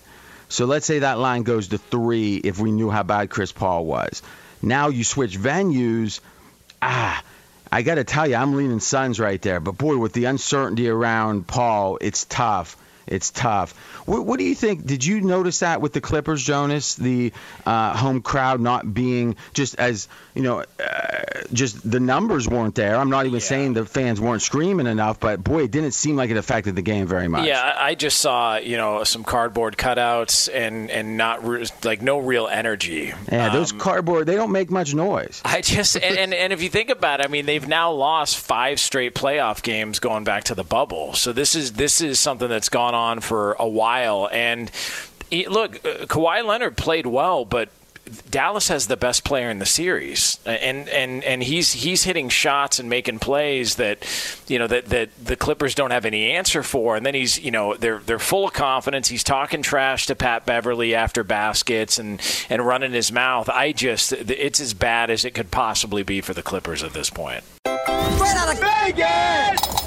So 0.49 0.65
let's 0.65 0.85
say 0.85 0.99
that 0.99 1.19
line 1.19 1.43
goes 1.43 1.69
to 1.69 1.77
three 1.77 2.37
if 2.37 2.59
we 2.59 2.71
knew 2.71 2.89
how 2.89 3.03
bad 3.03 3.29
Chris 3.29 3.51
Paul 3.51 3.85
was. 3.85 4.21
Now 4.61 4.89
you 4.89 5.03
switch 5.03 5.37
venues. 5.37 6.19
Ah, 6.81 7.23
I 7.71 7.81
got 7.81 7.95
to 7.95 8.03
tell 8.03 8.27
you, 8.27 8.35
I'm 8.35 8.55
leaning 8.55 8.79
Suns 8.79 9.19
right 9.19 9.41
there. 9.41 9.59
But 9.59 9.77
boy, 9.77 9.97
with 9.97 10.13
the 10.13 10.25
uncertainty 10.25 10.89
around 10.89 11.47
Paul, 11.47 11.97
it's 12.01 12.25
tough. 12.25 12.77
It's 13.07 13.31
tough. 13.31 13.73
What, 14.05 14.25
what, 14.25 14.37
do 14.37 14.45
you 14.45 14.55
think? 14.55 14.85
Did 14.85 15.03
you 15.05 15.21
notice 15.21 15.59
that 15.59 15.81
with 15.81 15.93
the 15.93 16.01
Clippers, 16.01 16.43
Jonas? 16.43 16.95
The 16.95 17.31
uh, 17.65 17.95
home 17.95 18.21
crowd 18.21 18.59
not 18.59 18.93
being 18.93 19.35
just 19.53 19.75
as 19.75 20.07
you 20.35 20.43
know, 20.43 20.63
uh, 20.79 21.43
just 21.51 21.89
the 21.89 21.99
numbers 21.99 22.47
weren't 22.47 22.75
there. 22.75 22.95
I'm 22.95 23.09
not 23.09 23.25
even 23.25 23.39
yeah. 23.39 23.45
saying 23.45 23.73
the 23.73 23.85
fans 23.85 24.21
weren't 24.21 24.41
screaming 24.41 24.87
enough, 24.87 25.19
but 25.19 25.43
boy, 25.43 25.63
it 25.63 25.71
didn't 25.71 25.91
seem 25.91 26.15
like 26.15 26.29
it 26.29 26.37
affected 26.37 26.75
the 26.75 26.81
game 26.81 27.07
very 27.07 27.27
much. 27.27 27.47
Yeah, 27.47 27.75
I 27.77 27.95
just 27.95 28.19
saw 28.19 28.57
you 28.57 28.77
know 28.77 29.03
some 29.03 29.23
cardboard 29.23 29.77
cutouts 29.77 30.49
and 30.53 30.91
and 30.91 31.17
not 31.17 31.45
re- 31.45 31.65
like 31.83 32.01
no 32.01 32.19
real 32.19 32.47
energy. 32.47 33.13
Yeah, 33.31 33.49
those 33.49 33.71
um, 33.71 33.79
cardboard 33.79 34.27
they 34.27 34.35
don't 34.35 34.51
make 34.51 34.69
much 34.69 34.93
noise. 34.93 35.41
I 35.45 35.61
just 35.61 35.95
and, 35.95 36.17
and 36.17 36.33
and 36.33 36.53
if 36.53 36.61
you 36.61 36.69
think 36.69 36.89
about 36.89 37.19
it, 37.19 37.25
I 37.25 37.29
mean 37.29 37.45
they've 37.45 37.67
now 37.67 37.91
lost 37.91 38.37
five 38.37 38.79
straight 38.79 39.15
playoff 39.15 39.63
games 39.63 39.99
going 39.99 40.23
back 40.23 40.45
to 40.45 40.55
the 40.55 40.63
bubble. 40.63 41.13
So 41.13 41.33
this 41.33 41.55
is 41.55 41.73
this 41.73 42.01
is 42.01 42.19
something 42.19 42.49
that's 42.49 42.69
gone 42.69 42.93
on 42.97 43.21
for 43.21 43.53
a 43.53 43.67
while. 43.67 44.27
And 44.31 44.71
look, 45.31 45.75
uh, 45.85 46.05
Kawhi 46.05 46.43
Leonard 46.45 46.75
played 46.75 47.05
well, 47.05 47.45
but 47.45 47.69
Dallas 48.29 48.67
has 48.69 48.87
the 48.87 48.97
best 48.97 49.23
player 49.23 49.49
in 49.49 49.59
the 49.59 49.65
series, 49.65 50.39
and 50.45 50.87
and 50.89 51.23
and 51.23 51.43
he's 51.43 51.73
he's 51.73 52.03
hitting 52.03 52.29
shots 52.29 52.79
and 52.79 52.89
making 52.89 53.19
plays 53.19 53.75
that 53.75 54.05
you 54.47 54.59
know 54.59 54.67
that 54.67 54.85
that 54.85 55.09
the 55.23 55.35
Clippers 55.35 55.75
don't 55.75 55.91
have 55.91 56.05
any 56.05 56.31
answer 56.31 56.63
for. 56.63 56.95
And 56.95 57.05
then 57.05 57.13
he's 57.13 57.39
you 57.39 57.51
know 57.51 57.75
they're 57.75 57.99
they're 57.99 58.19
full 58.19 58.47
of 58.47 58.53
confidence. 58.53 59.09
He's 59.09 59.23
talking 59.23 59.61
trash 59.61 60.05
to 60.07 60.15
Pat 60.15 60.45
Beverley 60.45 60.95
after 60.95 61.23
baskets 61.23 61.99
and 61.99 62.21
and 62.49 62.65
running 62.65 62.93
his 62.93 63.11
mouth. 63.11 63.49
I 63.49 63.71
just 63.71 64.13
it's 64.13 64.59
as 64.59 64.73
bad 64.73 65.09
as 65.09 65.25
it 65.25 65.33
could 65.33 65.51
possibly 65.51 66.03
be 66.03 66.21
for 66.21 66.33
the 66.33 66.43
Clippers 66.43 66.83
at 66.83 66.93
this 66.93 67.09
point. 67.09 67.43
Straight 67.65 68.37
out 68.37 68.53
of 68.53 68.59
Vegas. 68.59 69.86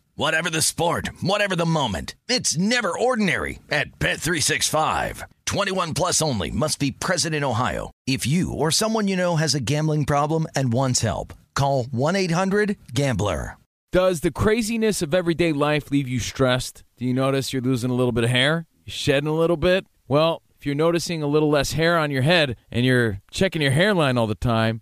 Whatever 0.21 0.51
the 0.51 0.61
sport, 0.61 1.09
whatever 1.21 1.55
the 1.55 1.65
moment, 1.65 2.13
it's 2.27 2.55
never 2.55 2.93
ordinary 2.95 3.57
at 3.71 3.97
Bet365. 3.97 5.23
21 5.47 5.95
plus 5.95 6.21
only 6.21 6.51
must 6.51 6.77
be 6.77 6.91
present 6.91 7.33
in 7.33 7.43
Ohio. 7.43 7.89
If 8.05 8.27
you 8.27 8.53
or 8.53 8.69
someone 8.69 9.07
you 9.07 9.15
know 9.15 9.37
has 9.37 9.55
a 9.55 9.59
gambling 9.59 10.05
problem 10.05 10.45
and 10.53 10.71
wants 10.71 11.01
help, 11.01 11.33
call 11.55 11.85
1-800-GAMBLER. 11.85 13.57
Does 13.91 14.19
the 14.19 14.29
craziness 14.29 15.01
of 15.01 15.15
everyday 15.15 15.53
life 15.53 15.89
leave 15.89 16.07
you 16.07 16.19
stressed? 16.19 16.83
Do 16.97 17.05
you 17.05 17.15
notice 17.15 17.51
you're 17.51 17.63
losing 17.63 17.89
a 17.89 17.95
little 17.95 18.11
bit 18.11 18.23
of 18.23 18.29
hair? 18.29 18.67
You're 18.85 18.93
shedding 18.93 19.27
a 19.27 19.33
little 19.33 19.57
bit? 19.57 19.87
Well, 20.07 20.43
if 20.55 20.67
you're 20.67 20.75
noticing 20.75 21.23
a 21.23 21.27
little 21.27 21.49
less 21.49 21.73
hair 21.73 21.97
on 21.97 22.11
your 22.11 22.21
head 22.21 22.57
and 22.69 22.85
you're 22.85 23.21
checking 23.31 23.63
your 23.63 23.71
hairline 23.71 24.19
all 24.19 24.27
the 24.27 24.35
time, 24.35 24.81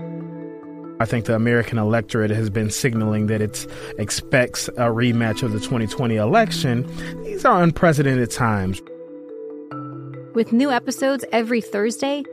I 1.01 1.05
think 1.05 1.25
the 1.25 1.33
American 1.33 1.79
electorate 1.79 2.29
has 2.29 2.51
been 2.51 2.69
signaling 2.69 3.25
that 3.25 3.41
it 3.41 3.65
expects 3.97 4.67
a 4.67 4.91
rematch 4.91 5.41
of 5.41 5.51
the 5.51 5.59
2020 5.59 6.15
election. 6.15 6.85
These 7.23 7.43
are 7.43 7.63
unprecedented 7.63 8.29
times. 8.29 8.83
With 10.35 10.53
new 10.53 10.69
episodes 10.69 11.25
every 11.31 11.59
Thursday, 11.59 12.23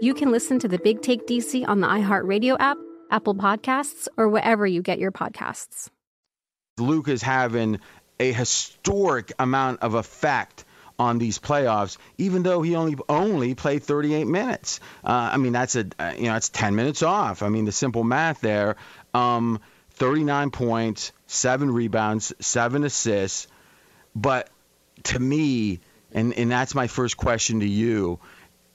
you 0.00 0.14
can 0.14 0.32
listen 0.32 0.58
to 0.60 0.68
the 0.68 0.78
Big 0.78 1.02
Take 1.02 1.26
DC 1.26 1.68
on 1.68 1.82
the 1.82 1.86
iHeartRadio 1.86 2.56
app, 2.58 2.78
Apple 3.10 3.34
Podcasts, 3.34 4.08
or 4.16 4.30
wherever 4.30 4.66
you 4.66 4.80
get 4.80 4.98
your 4.98 5.12
podcasts. 5.12 5.90
Luke 6.78 7.08
is 7.08 7.20
having 7.20 7.78
a 8.18 8.32
historic 8.32 9.32
amount 9.38 9.82
of 9.82 9.92
effect 9.92 10.64
on 10.98 11.18
these 11.18 11.38
playoffs, 11.38 11.96
even 12.18 12.42
though 12.42 12.62
he 12.62 12.76
only 12.76 12.96
only 13.08 13.54
played 13.54 13.82
38 13.82 14.26
minutes. 14.26 14.80
Uh, 15.02 15.30
I 15.32 15.36
mean, 15.36 15.52
that's 15.52 15.76
a 15.76 15.86
uh, 15.98 16.12
you 16.16 16.24
know 16.24 16.34
that's 16.34 16.48
10 16.48 16.74
minutes 16.74 17.02
off. 17.02 17.42
I 17.42 17.48
mean, 17.48 17.64
the 17.64 17.72
simple 17.72 18.04
math 18.04 18.40
there. 18.40 18.76
Um, 19.12 19.60
39 19.94 20.50
points, 20.50 21.12
seven 21.26 21.70
rebounds, 21.70 22.32
seven 22.40 22.84
assists. 22.84 23.46
But 24.14 24.50
to 25.04 25.18
me, 25.18 25.80
and 26.12 26.32
and 26.34 26.50
that's 26.50 26.74
my 26.74 26.86
first 26.86 27.16
question 27.16 27.60
to 27.60 27.68
you. 27.68 28.20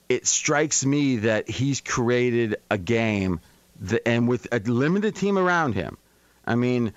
It 0.08 0.26
strikes 0.26 0.84
me 0.84 1.18
that 1.18 1.48
he's 1.48 1.80
created 1.80 2.56
a 2.68 2.76
game, 2.76 3.40
that, 3.82 4.08
and 4.08 4.28
with 4.28 4.48
a 4.52 4.58
limited 4.58 5.14
team 5.14 5.38
around 5.38 5.74
him. 5.74 5.96
I 6.44 6.56
mean, 6.56 6.92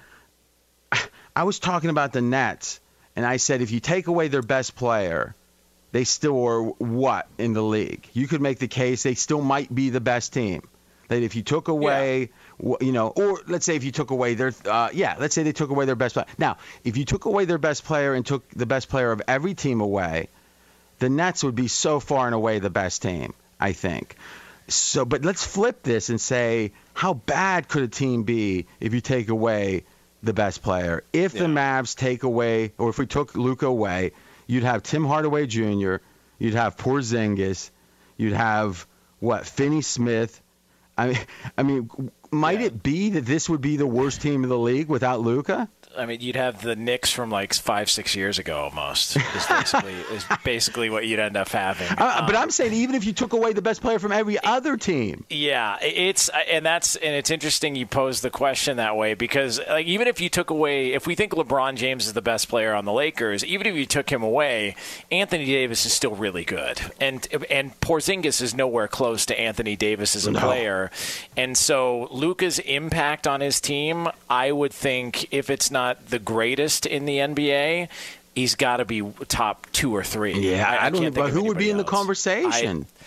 I 1.35 1.43
was 1.43 1.59
talking 1.59 1.89
about 1.89 2.11
the 2.11 2.21
Nets, 2.21 2.79
and 3.15 3.25
I 3.25 3.37
said 3.37 3.61
if 3.61 3.71
you 3.71 3.79
take 3.79 4.07
away 4.07 4.27
their 4.27 4.41
best 4.41 4.75
player, 4.75 5.35
they 5.91 6.03
still 6.03 6.43
are 6.45 6.63
what 6.63 7.27
in 7.37 7.53
the 7.53 7.61
league? 7.61 8.07
You 8.13 8.27
could 8.27 8.41
make 8.41 8.59
the 8.59 8.67
case 8.67 9.03
they 9.03 9.15
still 9.15 9.41
might 9.41 9.73
be 9.73 9.89
the 9.89 10.01
best 10.01 10.33
team. 10.33 10.67
That 11.09 11.21
if 11.21 11.35
you 11.35 11.43
took 11.43 11.67
away, 11.67 12.31
yeah. 12.59 12.75
you 12.81 12.91
know, 12.91 13.09
or 13.09 13.41
let's 13.47 13.65
say 13.65 13.75
if 13.75 13.83
you 13.83 13.91
took 13.91 14.09
away 14.09 14.33
their, 14.33 14.53
uh, 14.65 14.89
yeah, 14.93 15.15
let's 15.19 15.35
say 15.35 15.43
they 15.43 15.51
took 15.51 15.69
away 15.69 15.85
their 15.85 15.95
best 15.95 16.13
player. 16.13 16.25
Now, 16.37 16.57
if 16.83 16.97
you 16.97 17.05
took 17.05 17.25
away 17.25 17.45
their 17.45 17.57
best 17.57 17.83
player 17.83 18.13
and 18.13 18.25
took 18.25 18.49
the 18.49 18.65
best 18.65 18.89
player 18.89 19.11
of 19.11 19.21
every 19.27 19.53
team 19.53 19.81
away, 19.81 20.29
the 20.99 21.09
Nets 21.09 21.43
would 21.43 21.55
be 21.55 21.67
so 21.67 21.99
far 21.99 22.25
and 22.25 22.33
away 22.33 22.59
the 22.59 22.69
best 22.69 23.01
team. 23.01 23.33
I 23.59 23.71
think. 23.71 24.17
So, 24.67 25.05
but 25.05 25.23
let's 25.23 25.45
flip 25.45 25.83
this 25.83 26.09
and 26.09 26.19
say, 26.19 26.73
how 26.93 27.13
bad 27.13 27.67
could 27.67 27.83
a 27.83 27.87
team 27.87 28.23
be 28.23 28.65
if 28.79 28.93
you 28.93 28.99
take 29.01 29.29
away 29.29 29.83
the 30.23 30.33
best 30.33 30.63
player? 30.63 31.03
If 31.13 31.33
the 31.33 31.45
Mavs 31.45 31.95
take 31.95 32.23
away, 32.23 32.73
or 32.77 32.89
if 32.89 32.97
we 32.97 33.05
took 33.05 33.35
Luka 33.35 33.67
away, 33.67 34.13
you'd 34.47 34.63
have 34.63 34.81
Tim 34.81 35.05
Hardaway 35.05 35.45
Jr., 35.45 35.97
you'd 36.39 36.55
have 36.55 36.77
Porzingis, 36.77 37.69
you'd 38.17 38.33
have 38.33 38.87
what 39.19 39.45
Finney 39.45 39.81
Smith. 39.81 40.41
I 40.97 41.07
mean, 41.07 41.19
I 41.57 41.63
mean, 41.63 41.89
might 42.33 42.61
it 42.61 42.83
be 42.83 43.09
that 43.11 43.25
this 43.25 43.49
would 43.49 43.61
be 43.61 43.77
the 43.77 43.87
worst 43.87 44.21
team 44.21 44.43
in 44.43 44.49
the 44.49 44.57
league 44.57 44.87
without 44.89 45.21
Luka? 45.21 45.69
I 45.95 46.07
mean, 46.07 46.21
you'd 46.21 46.35
have 46.37 46.63
the 46.63 46.75
Knicks 46.75 47.11
from 47.11 47.29
like 47.29 47.53
five, 47.53 47.87
six 47.87 48.15
years 48.15 48.39
ago 48.39 48.57
almost. 48.61 49.15
Is 49.15 49.45
basically 49.47 49.93
is 50.11 50.25
basically 50.43 50.89
what 50.89 51.05
you'd 51.05 51.19
end 51.19 51.37
up 51.37 51.49
having. 51.49 51.87
Uh, 51.95 52.25
but 52.25 52.35
I'm 52.35 52.49
saying 52.49 52.73
even 52.73 52.95
if 52.95 53.05
you 53.05 53.13
took 53.13 53.33
away 53.33 53.53
the 53.53 53.61
best 53.61 53.79
player 53.81 53.99
from 53.99 54.11
every 54.11 54.43
other 54.43 54.75
team. 54.75 55.23
Yeah, 55.29 55.77
it's 55.83 56.29
and 56.49 56.65
that's 56.65 56.95
and 56.95 57.13
it's 57.13 57.29
interesting 57.29 57.75
you 57.75 57.85
pose 57.85 58.21
the 58.21 58.31
question 58.31 58.77
that 58.77 58.97
way 58.97 59.13
because 59.13 59.59
like 59.69 59.85
even 59.85 60.07
if 60.07 60.19
you 60.19 60.29
took 60.29 60.49
away, 60.49 60.93
if 60.93 61.05
we 61.05 61.13
think 61.13 61.33
LeBron 61.33 61.75
James 61.75 62.07
is 62.07 62.13
the 62.13 62.23
best 62.23 62.49
player 62.49 62.73
on 62.73 62.85
the 62.85 62.93
Lakers, 62.93 63.45
even 63.45 63.67
if 63.67 63.75
you 63.75 63.85
took 63.85 64.09
him 64.11 64.23
away, 64.23 64.75
Anthony 65.11 65.45
Davis 65.45 65.85
is 65.85 65.93
still 65.93 66.15
really 66.15 66.43
good, 66.43 66.81
and 66.99 67.27
and 67.51 67.79
Porzingis 67.81 68.41
is 68.41 68.55
nowhere 68.55 68.87
close 68.87 69.27
to 69.27 69.39
Anthony 69.39 69.75
Davis 69.75 70.15
as 70.15 70.25
a 70.25 70.31
No. 70.31 70.39
player, 70.39 70.89
and 71.37 71.55
so 71.55 72.07
Luka's 72.23 72.57
impact 72.59 73.27
on 73.27 73.41
his 73.41 73.59
team, 73.59 74.07
I 74.29 74.49
would 74.49 74.71
think 74.71 75.33
if 75.33 75.49
it's 75.49 75.69
not 75.69 76.07
the 76.07 76.19
greatest 76.19 76.85
in 76.85 77.03
the 77.03 77.17
NBA. 77.17 77.89
He's 78.33 78.55
got 78.55 78.77
to 78.77 78.85
be 78.85 79.03
top 79.27 79.67
two 79.73 79.93
or 79.93 80.03
three. 80.03 80.39
Yeah, 80.39 80.65
I, 80.67 80.89
don't. 80.89 81.01
can't 81.01 81.13
think 81.13 81.27
But 81.27 81.31
who 81.31 81.43
would 81.43 81.57
be 81.57 81.65
anybody 81.65 81.69
in 81.71 81.77
the 81.77 81.83
conversation? 81.83 82.87
I- 82.89 83.03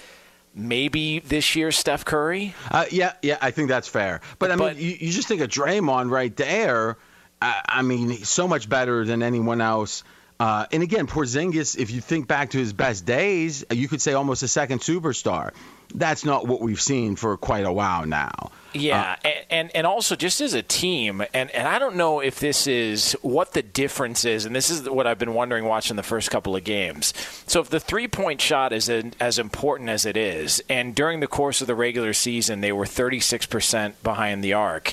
maybe 0.54 1.20
this 1.20 1.56
year 1.56 1.72
Steph 1.72 2.04
Curry. 2.04 2.54
Uh, 2.70 2.84
yeah, 2.90 3.14
yeah, 3.22 3.38
I 3.40 3.52
think 3.52 3.68
that's 3.68 3.88
fair. 3.88 4.20
But 4.38 4.50
I 4.50 4.56
mean, 4.56 4.76
you, 4.76 4.96
you 5.00 5.12
just 5.12 5.28
think 5.28 5.40
of 5.40 5.48
Draymond 5.48 6.10
right 6.10 6.34
there. 6.36 6.98
I, 7.40 7.62
I 7.66 7.82
mean, 7.82 8.10
he's 8.10 8.28
so 8.28 8.46
much 8.46 8.68
better 8.68 9.04
than 9.04 9.22
anyone 9.22 9.62
else. 9.62 10.04
Uh, 10.38 10.66
and 10.70 10.82
again, 10.82 11.06
Porzingis, 11.06 11.78
if 11.78 11.90
you 11.90 12.00
think 12.00 12.28
back 12.28 12.50
to 12.50 12.58
his 12.58 12.72
best 12.72 13.06
days, 13.06 13.64
you 13.70 13.88
could 13.88 14.02
say 14.02 14.12
almost 14.12 14.42
a 14.42 14.48
second 14.48 14.80
superstar. 14.80 15.52
That's 15.94 16.24
not 16.24 16.46
what 16.46 16.60
we've 16.60 16.80
seen 16.80 17.16
for 17.16 17.36
quite 17.36 17.64
a 17.64 17.72
while 17.72 18.04
now. 18.06 18.50
Yeah, 18.74 19.16
Uh, 19.24 19.28
and, 19.48 19.74
and 19.74 19.86
also 19.86 20.16
just 20.16 20.42
as 20.42 20.52
a 20.52 20.62
team, 20.62 21.22
and 21.32 21.50
and 21.52 21.66
I 21.66 21.78
don't 21.78 21.96
know 21.96 22.20
if 22.20 22.40
this 22.40 22.66
is 22.66 23.12
what 23.22 23.54
the 23.54 23.62
difference 23.62 24.26
is, 24.26 24.44
and 24.44 24.54
this 24.54 24.68
is 24.68 24.90
what 24.90 25.06
I've 25.06 25.18
been 25.18 25.32
wondering 25.32 25.64
watching 25.64 25.96
the 25.96 26.02
first 26.02 26.30
couple 26.30 26.54
of 26.54 26.64
games. 26.64 27.14
So 27.46 27.60
if 27.60 27.70
the 27.70 27.80
three 27.80 28.08
point 28.08 28.40
shot 28.42 28.74
is 28.74 28.90
in, 28.90 29.14
as 29.18 29.38
important 29.38 29.88
as 29.88 30.04
it 30.04 30.16
is, 30.16 30.62
and 30.68 30.94
during 30.94 31.20
the 31.20 31.26
course 31.28 31.62
of 31.62 31.68
the 31.68 31.74
regular 31.74 32.12
season 32.12 32.60
they 32.60 32.72
were 32.72 32.84
36 32.84 33.46
percent 33.46 34.02
behind 34.02 34.44
the 34.44 34.52
arc. 34.52 34.92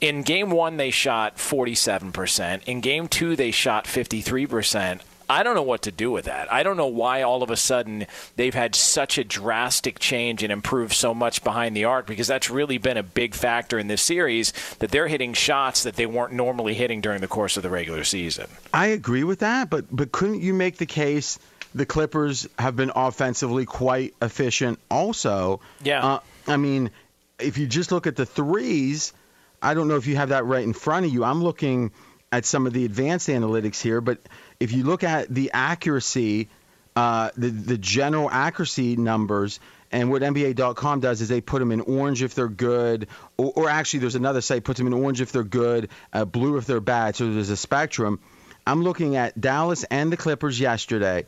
In 0.00 0.22
game 0.22 0.50
one, 0.50 0.76
they 0.76 0.90
shot 0.90 1.36
47%. 1.36 2.62
In 2.64 2.80
game 2.80 3.08
two, 3.08 3.34
they 3.34 3.50
shot 3.50 3.84
53%. 3.84 5.00
I 5.30 5.42
don't 5.42 5.54
know 5.54 5.62
what 5.62 5.82
to 5.82 5.92
do 5.92 6.10
with 6.10 6.24
that. 6.24 6.50
I 6.50 6.62
don't 6.62 6.78
know 6.78 6.86
why 6.86 7.22
all 7.22 7.42
of 7.42 7.50
a 7.50 7.56
sudden 7.56 8.06
they've 8.36 8.54
had 8.54 8.74
such 8.74 9.18
a 9.18 9.24
drastic 9.24 9.98
change 9.98 10.42
and 10.42 10.50
improved 10.50 10.94
so 10.94 11.12
much 11.12 11.44
behind 11.44 11.76
the 11.76 11.84
arc 11.84 12.06
because 12.06 12.26
that's 12.26 12.48
really 12.48 12.78
been 12.78 12.96
a 12.96 13.02
big 13.02 13.34
factor 13.34 13.78
in 13.78 13.88
this 13.88 14.00
series 14.00 14.52
that 14.78 14.90
they're 14.90 15.08
hitting 15.08 15.34
shots 15.34 15.82
that 15.82 15.96
they 15.96 16.06
weren't 16.06 16.32
normally 16.32 16.72
hitting 16.72 17.02
during 17.02 17.20
the 17.20 17.28
course 17.28 17.58
of 17.58 17.62
the 17.62 17.68
regular 17.68 18.04
season. 18.04 18.46
I 18.72 18.86
agree 18.86 19.24
with 19.24 19.40
that, 19.40 19.68
but 19.68 19.84
but 19.94 20.12
couldn't 20.12 20.40
you 20.40 20.54
make 20.54 20.78
the 20.78 20.86
case 20.86 21.38
the 21.74 21.84
Clippers 21.84 22.48
have 22.58 22.74
been 22.74 22.92
offensively 22.96 23.66
quite 23.66 24.14
efficient 24.22 24.80
also? 24.90 25.60
Yeah. 25.82 26.04
Uh, 26.06 26.20
I 26.46 26.56
mean, 26.56 26.90
if 27.38 27.58
you 27.58 27.66
just 27.66 27.92
look 27.92 28.06
at 28.06 28.16
the 28.16 28.24
threes, 28.24 29.12
I 29.60 29.74
don't 29.74 29.88
know 29.88 29.96
if 29.96 30.06
you 30.06 30.16
have 30.16 30.30
that 30.30 30.44
right 30.44 30.62
in 30.62 30.72
front 30.72 31.06
of 31.06 31.12
you. 31.12 31.24
I'm 31.24 31.42
looking 31.42 31.92
at 32.30 32.44
some 32.44 32.66
of 32.66 32.72
the 32.72 32.84
advanced 32.84 33.28
analytics 33.28 33.80
here, 33.80 34.00
but 34.00 34.18
if 34.60 34.72
you 34.72 34.84
look 34.84 35.02
at 35.02 35.32
the 35.32 35.50
accuracy, 35.52 36.48
uh, 36.94 37.30
the 37.36 37.48
the 37.48 37.78
general 37.78 38.30
accuracy 38.30 38.96
numbers. 38.96 39.60
And 39.90 40.10
what 40.10 40.20
NBA.com 40.20 41.00
does 41.00 41.22
is 41.22 41.28
they 41.28 41.40
put 41.40 41.60
them 41.60 41.72
in 41.72 41.80
orange 41.80 42.22
if 42.22 42.34
they're 42.34 42.46
good, 42.46 43.08
or, 43.38 43.52
or 43.56 43.70
actually 43.70 44.00
there's 44.00 44.16
another 44.16 44.42
site 44.42 44.62
puts 44.62 44.76
them 44.76 44.86
in 44.86 44.92
orange 44.92 45.22
if 45.22 45.32
they're 45.32 45.42
good, 45.42 45.88
uh, 46.12 46.26
blue 46.26 46.58
if 46.58 46.66
they're 46.66 46.80
bad. 46.80 47.16
So 47.16 47.32
there's 47.32 47.48
a 47.48 47.56
spectrum. 47.56 48.20
I'm 48.66 48.82
looking 48.82 49.16
at 49.16 49.40
Dallas 49.40 49.84
and 49.84 50.12
the 50.12 50.18
Clippers 50.18 50.60
yesterday, 50.60 51.24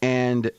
and 0.00 0.52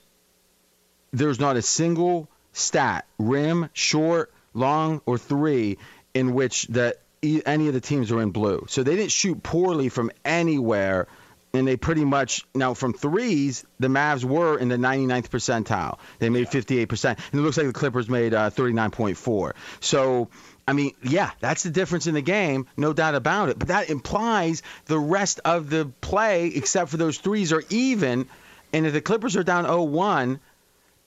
there's 1.13 1.39
not 1.39 1.55
a 1.55 1.61
single 1.61 2.27
stat, 2.51 3.05
rim, 3.17 3.69
short, 3.71 4.33
long, 4.53 5.01
or 5.05 5.17
three, 5.17 5.77
in 6.13 6.33
which 6.33 6.67
that 6.67 6.97
any 7.23 7.67
of 7.67 7.73
the 7.73 7.81
teams 7.81 8.11
were 8.11 8.21
in 8.21 8.31
blue. 8.31 8.65
So 8.69 8.83
they 8.83 8.95
didn't 8.95 9.11
shoot 9.11 9.41
poorly 9.41 9.89
from 9.89 10.11
anywhere, 10.23 11.07
and 11.53 11.67
they 11.67 11.77
pretty 11.77 12.05
much 12.05 12.45
now 12.53 12.73
from 12.73 12.93
threes, 12.93 13.65
the 13.79 13.87
Mavs 13.87 14.23
were 14.23 14.57
in 14.57 14.69
the 14.69 14.77
99th 14.77 15.29
percentile. 15.29 15.99
They 16.19 16.29
made 16.29 16.47
58%, 16.47 17.05
and 17.05 17.17
it 17.33 17.43
looks 17.43 17.57
like 17.57 17.67
the 17.67 17.73
Clippers 17.73 18.09
made 18.09 18.33
uh, 18.33 18.49
39.4. 18.49 19.53
So. 19.79 20.29
I 20.69 20.73
mean, 20.73 20.91
yeah, 21.01 21.31
that's 21.39 21.63
the 21.63 21.69
difference 21.69 22.07
in 22.07 22.13
the 22.13 22.21
game, 22.21 22.67
no 22.75 22.91
doubt 22.91 23.15
about 23.15 23.47
it. 23.47 23.57
But 23.57 23.69
that 23.69 23.89
implies 23.89 24.63
the 24.87 24.99
rest 24.99 25.39
of 25.45 25.69
the 25.69 25.85
play, 26.01 26.47
except 26.47 26.89
for 26.91 26.97
those 26.97 27.19
threes, 27.19 27.53
are 27.53 27.63
even. 27.69 28.27
And 28.73 28.85
if 28.85 28.91
the 28.91 28.99
Clippers 28.99 29.37
are 29.37 29.43
down 29.43 29.63
0-1 29.63 30.39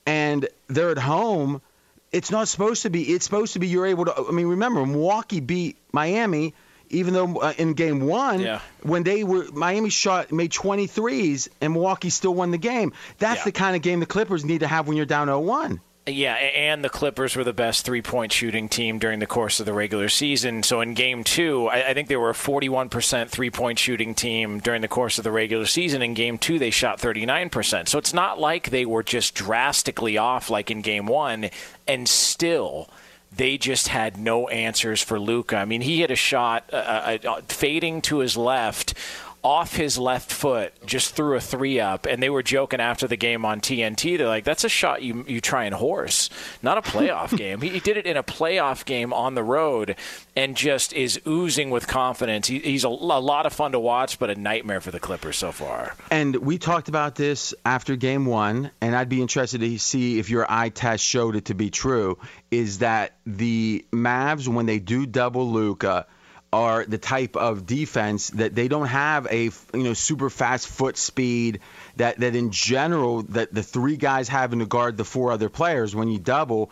and 0.07 0.47
they're 0.67 0.89
at 0.89 0.97
home, 0.97 1.61
it's 2.11 2.31
not 2.31 2.47
supposed 2.47 2.83
to 2.83 2.89
be. 2.89 3.03
It's 3.03 3.25
supposed 3.25 3.53
to 3.53 3.59
be 3.59 3.67
you're 3.67 3.85
able 3.85 4.05
to. 4.05 4.15
I 4.27 4.31
mean, 4.31 4.47
remember 4.47 4.85
Milwaukee 4.85 5.39
beat 5.39 5.77
Miami, 5.91 6.53
even 6.89 7.13
though 7.13 7.37
uh, 7.39 7.53
in 7.57 7.73
Game 7.73 8.05
One, 8.05 8.39
Yeah. 8.41 8.59
when 8.83 9.03
they 9.03 9.23
were 9.23 9.45
Miami 9.53 9.89
shot 9.89 10.31
made 10.31 10.51
23s 10.51 11.47
and 11.61 11.73
Milwaukee 11.73 12.09
still 12.09 12.33
won 12.33 12.51
the 12.51 12.57
game. 12.57 12.93
That's 13.17 13.43
the 13.45 13.51
kind 13.51 13.75
of 13.75 13.81
game 13.81 13.99
the 14.01 14.05
Clippers 14.05 14.43
need 14.43 14.59
to 14.59 14.67
have 14.67 14.87
when 14.87 14.97
you're 14.97 15.05
down 15.05 15.27
0-1. 15.27 15.79
Yeah, 16.07 16.33
and 16.33 16.83
the 16.83 16.89
Clippers 16.89 17.35
were 17.35 17.43
the 17.43 17.53
best 17.53 17.85
three 17.85 18.01
point 18.01 18.31
shooting 18.31 18.67
team 18.67 18.97
during 18.97 19.19
the 19.19 19.27
course 19.27 19.59
of 19.59 19.67
the 19.67 19.73
regular 19.73 20.09
season. 20.09 20.63
So 20.63 20.81
in 20.81 20.95
game 20.95 21.23
two, 21.23 21.67
I, 21.67 21.89
I 21.89 21.93
think 21.93 22.07
they 22.07 22.15
were 22.15 22.31
a 22.31 22.33
41% 22.33 23.29
three 23.29 23.51
point 23.51 23.77
shooting 23.77 24.15
team 24.15 24.59
during 24.59 24.81
the 24.81 24.87
course 24.87 25.19
of 25.19 25.23
the 25.23 25.31
regular 25.31 25.67
season. 25.67 26.01
In 26.01 26.15
game 26.15 26.39
two, 26.39 26.57
they 26.57 26.71
shot 26.71 26.99
39%. 26.99 27.87
So 27.87 27.99
it's 27.99 28.15
not 28.15 28.39
like 28.39 28.71
they 28.71 28.85
were 28.85 29.03
just 29.03 29.35
drastically 29.35 30.17
off 30.17 30.49
like 30.49 30.71
in 30.71 30.81
game 30.81 31.05
one, 31.05 31.49
and 31.87 32.07
still. 32.09 32.89
They 33.33 33.57
just 33.57 33.87
had 33.87 34.17
no 34.17 34.49
answers 34.49 35.01
for 35.01 35.17
Luka. 35.17 35.55
I 35.55 35.63
mean, 35.63 35.79
he 35.79 36.01
hit 36.01 36.11
a 36.11 36.17
shot 36.17 36.69
uh, 36.73 36.75
uh, 36.75 37.17
uh, 37.25 37.41
fading 37.47 38.01
to 38.01 38.17
his 38.17 38.35
left 38.35 38.93
off 39.43 39.75
his 39.75 39.97
left 39.97 40.31
foot, 40.31 40.73
just 40.85 41.15
threw 41.15 41.35
a 41.35 41.41
three 41.41 41.79
up, 41.79 42.05
and 42.05 42.21
they 42.21 42.29
were 42.29 42.43
joking 42.43 42.79
after 42.79 43.07
the 43.07 43.17
game 43.17 43.45
on 43.45 43.59
TNT. 43.59 44.17
They're 44.17 44.27
like, 44.27 44.43
"That's 44.43 44.63
a 44.63 44.69
shot 44.69 45.01
you 45.01 45.25
you 45.27 45.41
try 45.41 45.65
and 45.65 45.75
horse, 45.75 46.29
not 46.61 46.77
a 46.77 46.81
playoff 46.81 47.35
game." 47.37 47.61
He, 47.61 47.69
he 47.69 47.79
did 47.79 47.97
it 47.97 48.05
in 48.05 48.17
a 48.17 48.23
playoff 48.23 48.85
game 48.85 49.13
on 49.13 49.35
the 49.35 49.43
road, 49.43 49.95
and 50.35 50.55
just 50.55 50.93
is 50.93 51.19
oozing 51.27 51.69
with 51.69 51.87
confidence. 51.87 52.47
He, 52.47 52.59
he's 52.59 52.83
a, 52.83 52.89
a 52.89 52.89
lot 52.89 53.45
of 53.45 53.53
fun 53.53 53.71
to 53.71 53.79
watch, 53.79 54.19
but 54.19 54.29
a 54.29 54.35
nightmare 54.35 54.81
for 54.81 54.91
the 54.91 54.99
Clippers 54.99 55.37
so 55.37 55.51
far. 55.51 55.95
And 56.09 56.35
we 56.35 56.57
talked 56.57 56.89
about 56.89 57.15
this 57.15 57.53
after 57.65 57.95
game 57.95 58.25
one, 58.25 58.71
and 58.79 58.95
I'd 58.95 59.09
be 59.09 59.21
interested 59.21 59.61
to 59.61 59.79
see 59.79 60.19
if 60.19 60.29
your 60.29 60.45
eye 60.49 60.69
test 60.69 61.03
showed 61.03 61.35
it 61.35 61.45
to 61.45 61.53
be 61.53 61.69
true. 61.69 62.17
Is 62.51 62.79
that 62.79 63.13
the 63.25 63.85
Mavs, 63.91 64.47
when 64.47 64.65
they 64.65 64.79
do 64.79 65.05
double 65.05 65.49
Luka, 65.51 66.05
are 66.53 66.85
the 66.85 66.97
type 66.97 67.37
of 67.37 67.65
defense 67.65 68.29
that 68.31 68.53
they 68.53 68.67
don't 68.67 68.87
have 68.87 69.25
a 69.27 69.43
you 69.45 69.83
know 69.83 69.93
super 69.93 70.29
fast 70.29 70.67
foot 70.67 70.97
speed 70.97 71.61
that 71.95 72.19
that 72.19 72.35
in 72.35 72.51
general 72.51 73.21
that 73.23 73.53
the 73.53 73.63
three 73.63 73.95
guys 73.95 74.27
having 74.27 74.59
to 74.59 74.65
guard 74.65 74.97
the 74.97 75.05
four 75.05 75.31
other 75.31 75.47
players 75.47 75.95
when 75.95 76.09
you 76.09 76.19
double 76.19 76.69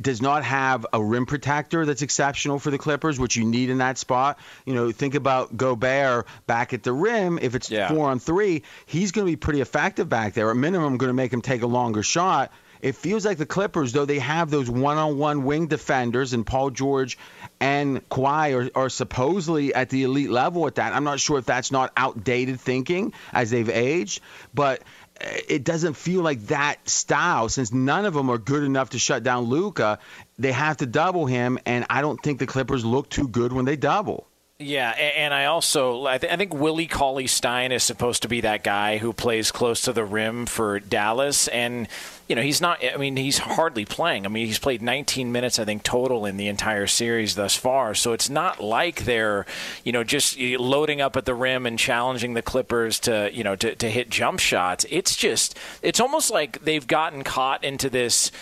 does 0.00 0.22
not 0.22 0.44
have 0.44 0.86
a 0.92 1.02
rim 1.02 1.26
protector 1.26 1.84
that's 1.84 2.02
exceptional 2.02 2.58
for 2.58 2.70
the 2.70 2.78
Clippers, 2.78 3.18
which 3.18 3.36
you 3.36 3.44
need 3.44 3.68
in 3.68 3.78
that 3.78 3.98
spot. 3.98 4.38
You 4.64 4.74
know, 4.74 4.92
think 4.92 5.14
about 5.14 5.56
Gobert 5.56 6.26
back 6.46 6.72
at 6.72 6.82
the 6.82 6.92
rim. 6.92 7.38
If 7.40 7.54
it's 7.54 7.68
four 7.88 8.08
on 8.08 8.20
three, 8.20 8.62
he's 8.86 9.12
going 9.12 9.26
to 9.26 9.32
be 9.32 9.36
pretty 9.36 9.60
effective 9.60 10.08
back 10.08 10.34
there. 10.34 10.50
At 10.50 10.56
minimum, 10.56 10.98
going 10.98 11.08
to 11.08 11.14
make 11.14 11.32
him 11.32 11.42
take 11.42 11.62
a 11.62 11.66
longer 11.66 12.02
shot. 12.02 12.52
It 12.80 12.94
feels 12.94 13.24
like 13.24 13.38
the 13.38 13.46
Clippers, 13.46 13.92
though 13.92 14.04
they 14.04 14.20
have 14.20 14.50
those 14.50 14.70
one-on-one 14.70 15.44
wing 15.44 15.66
defenders, 15.66 16.32
and 16.32 16.46
Paul 16.46 16.70
George 16.70 17.18
and 17.60 18.08
Kawhi 18.08 18.70
are, 18.74 18.82
are 18.82 18.88
supposedly 18.88 19.74
at 19.74 19.90
the 19.90 20.04
elite 20.04 20.30
level 20.30 20.66
at 20.66 20.76
that. 20.76 20.94
I'm 20.94 21.04
not 21.04 21.18
sure 21.20 21.38
if 21.38 21.44
that's 21.44 21.72
not 21.72 21.92
outdated 21.96 22.60
thinking 22.60 23.12
as 23.32 23.50
they've 23.50 23.68
aged, 23.68 24.22
but 24.54 24.82
eh, 25.20 25.40
it 25.48 25.64
doesn't 25.64 25.94
feel 25.94 26.22
like 26.22 26.40
that 26.46 26.88
style 26.88 27.48
since 27.48 27.72
none 27.72 28.04
of 28.04 28.14
them 28.14 28.30
are 28.30 28.38
good 28.38 28.62
enough 28.62 28.90
to 28.90 28.98
shut 28.98 29.24
down 29.24 29.44
Luka. 29.44 29.98
They 30.38 30.52
have 30.52 30.76
to 30.78 30.86
double 30.86 31.26
him, 31.26 31.58
and 31.66 31.84
I 31.90 32.00
don't 32.00 32.22
think 32.22 32.38
the 32.38 32.46
Clippers 32.46 32.84
look 32.84 33.10
too 33.10 33.26
good 33.26 33.52
when 33.52 33.64
they 33.64 33.76
double. 33.76 34.27
Yeah, 34.60 34.90
and 34.90 35.32
I 35.32 35.44
also 35.44 36.04
I, 36.06 36.18
th- 36.18 36.32
I 36.32 36.36
think 36.36 36.52
Willie 36.52 36.88
Cauley 36.88 37.28
Stein 37.28 37.70
is 37.70 37.84
supposed 37.84 38.22
to 38.22 38.28
be 38.28 38.40
that 38.40 38.64
guy 38.64 38.98
who 38.98 39.12
plays 39.12 39.52
close 39.52 39.82
to 39.82 39.92
the 39.92 40.04
rim 40.04 40.46
for 40.46 40.80
Dallas, 40.80 41.46
and 41.46 41.86
you 42.26 42.34
know 42.34 42.42
he's 42.42 42.60
not. 42.60 42.84
I 42.84 42.96
mean, 42.96 43.16
he's 43.16 43.38
hardly 43.38 43.84
playing. 43.84 44.26
I 44.26 44.28
mean, 44.30 44.48
he's 44.48 44.58
played 44.58 44.82
19 44.82 45.30
minutes, 45.30 45.60
I 45.60 45.64
think, 45.64 45.84
total 45.84 46.26
in 46.26 46.38
the 46.38 46.48
entire 46.48 46.88
series 46.88 47.36
thus 47.36 47.54
far. 47.54 47.94
So 47.94 48.12
it's 48.12 48.28
not 48.28 48.60
like 48.60 49.04
they're 49.04 49.46
you 49.84 49.92
know 49.92 50.02
just 50.02 50.36
eh, 50.40 50.56
loading 50.58 51.00
up 51.00 51.14
at 51.16 51.24
the 51.24 51.36
rim 51.36 51.64
and 51.64 51.78
challenging 51.78 52.34
the 52.34 52.42
Clippers 52.42 52.98
to 53.00 53.30
you 53.32 53.44
know 53.44 53.54
to, 53.54 53.76
to 53.76 53.88
hit 53.88 54.10
jump 54.10 54.40
shots. 54.40 54.84
It's 54.90 55.14
just 55.14 55.56
it's 55.82 56.00
almost 56.00 56.32
like 56.32 56.64
they've 56.64 56.84
gotten 56.84 57.22
caught 57.22 57.62
into 57.62 57.88
this 57.88 58.32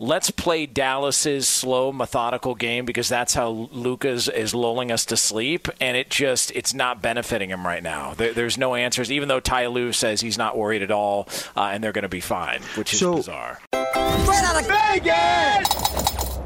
let's 0.00 0.30
play 0.30 0.64
Dallas's 0.66 1.46
slow, 1.46 1.92
methodical 1.92 2.54
game 2.56 2.84
because 2.86 3.08
that's 3.08 3.34
how 3.34 3.68
Luka's 3.70 4.28
is 4.28 4.54
lulling 4.54 4.90
us 4.90 5.04
to 5.06 5.16
sleep, 5.16 5.68
and 5.80 5.96
it 5.96 6.10
just 6.10 6.50
it's 6.56 6.74
not 6.74 7.00
benefiting 7.02 7.50
him 7.50 7.64
right 7.64 7.82
now. 7.82 8.14
There, 8.14 8.32
there's 8.32 8.58
no 8.58 8.74
answers, 8.74 9.12
even 9.12 9.28
though 9.28 9.40
Ty 9.40 9.66
Lue 9.66 9.92
says 9.92 10.20
he's 10.20 10.38
not 10.38 10.56
worried 10.58 10.82
at 10.82 10.90
all, 10.90 11.28
uh, 11.56 11.70
and 11.72 11.84
they're 11.84 11.92
going 11.92 12.02
to 12.02 12.08
be 12.08 12.20
fine, 12.20 12.60
which 12.74 12.92
is 12.94 12.98
So- 12.98 13.16
bizarre. 13.16 13.60
Straight 13.72 14.42
out 14.42 14.60
of 14.60 14.66
Vegas! 14.66 16.38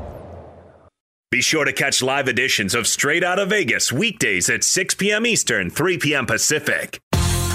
Be 1.31 1.41
sure 1.43 1.65
to 1.65 1.73
catch 1.73 2.01
live 2.01 2.29
editions 2.29 2.77
of 2.77 2.87
Straight 2.87 3.25
Out 3.25 3.41
of 3.41 3.49
Vegas 3.51 3.91
weekdays 3.93 4.49
at 4.49 4.63
6 4.63 4.95
p.m. 4.95 5.27
Eastern, 5.27 5.69
3 5.69 5.99
p.m. 5.99 6.27
Pacific. 6.27 7.01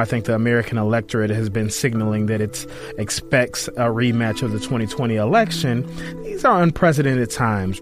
I 0.00 0.04
think 0.04 0.26
the 0.26 0.34
American 0.34 0.78
electorate 0.78 1.30
has 1.30 1.50
been 1.50 1.70
signaling 1.70 2.26
that 2.26 2.40
it 2.40 2.66
expects 2.98 3.66
a 3.68 3.88
rematch 3.90 4.42
of 4.42 4.52
the 4.52 4.58
2020 4.58 5.16
election. 5.16 5.84
These 6.22 6.44
are 6.44 6.62
unprecedented 6.62 7.30
times. 7.30 7.80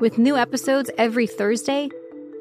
With 0.00 0.16
new 0.16 0.36
episodes 0.36 0.90
every 0.96 1.26
Thursday, 1.26 1.90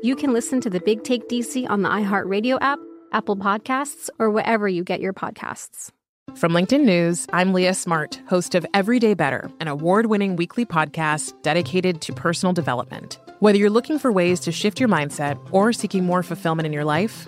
you 0.02 0.16
can 0.16 0.32
listen 0.32 0.62
to 0.62 0.70
the 0.70 0.80
Big 0.80 1.04
Take 1.04 1.28
DC 1.28 1.70
on 1.70 1.82
the 1.82 1.90
iHeartRadio 1.90 2.58
app, 2.62 2.80
Apple 3.12 3.36
Podcasts, 3.36 4.10
or 4.20 4.30
wherever 4.30 4.70
you 4.70 4.86
get 4.86 5.02
your 5.02 5.14
podcasts. 5.14 5.92
From 6.36 6.54
LinkedIn 6.54 6.86
News, 6.86 7.28
I'm 7.34 7.54
Leah 7.54 7.74
Smart, 7.74 8.22
host 8.28 8.56
of 8.56 8.66
Everyday 8.74 9.14
Better, 9.14 9.52
an 9.60 9.68
award 9.68 10.06
winning 10.06 10.38
weekly 10.38 10.66
podcast 10.66 11.34
dedicated 11.42 12.02
to 12.02 12.14
personal 12.14 12.54
development. 12.54 13.20
Whether 13.40 13.58
you're 13.58 13.70
looking 13.70 14.00
for 14.00 14.12
ways 14.12 14.40
to 14.42 14.52
shift 14.52 14.80
your 14.80 14.90
mindset 14.90 15.38
or 15.52 15.74
seeking 15.74 16.06
more 16.06 16.24
fulfillment 16.24 16.66
in 16.66 16.74
your 16.74 16.86
life, 16.86 17.28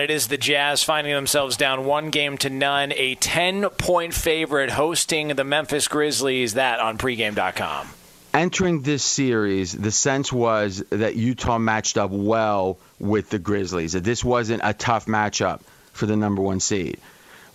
It 0.00 0.10
is 0.10 0.28
the 0.28 0.36
Jazz 0.36 0.82
finding 0.82 1.12
themselves 1.12 1.56
down 1.56 1.84
one 1.84 2.10
game 2.10 2.38
to 2.38 2.50
none, 2.50 2.92
a 2.92 3.16
10 3.16 3.68
point 3.70 4.14
favorite 4.14 4.70
hosting 4.70 5.28
the 5.28 5.44
Memphis 5.44 5.88
Grizzlies. 5.88 6.54
That 6.54 6.80
on 6.80 6.98
pregame.com. 6.98 7.88
entering 8.32 8.82
this 8.82 9.02
series, 9.02 9.72
the 9.72 9.90
sense 9.90 10.32
was 10.32 10.84
that 10.90 11.16
Utah 11.16 11.58
matched 11.58 11.98
up 11.98 12.10
well 12.10 12.78
with 13.00 13.30
the 13.30 13.38
Grizzlies, 13.38 13.94
that 13.94 14.04
this 14.04 14.24
wasn't 14.24 14.60
a 14.64 14.72
tough 14.72 15.06
matchup 15.06 15.62
for 15.92 16.06
the 16.06 16.16
number 16.16 16.42
one 16.42 16.60
seed. 16.60 16.98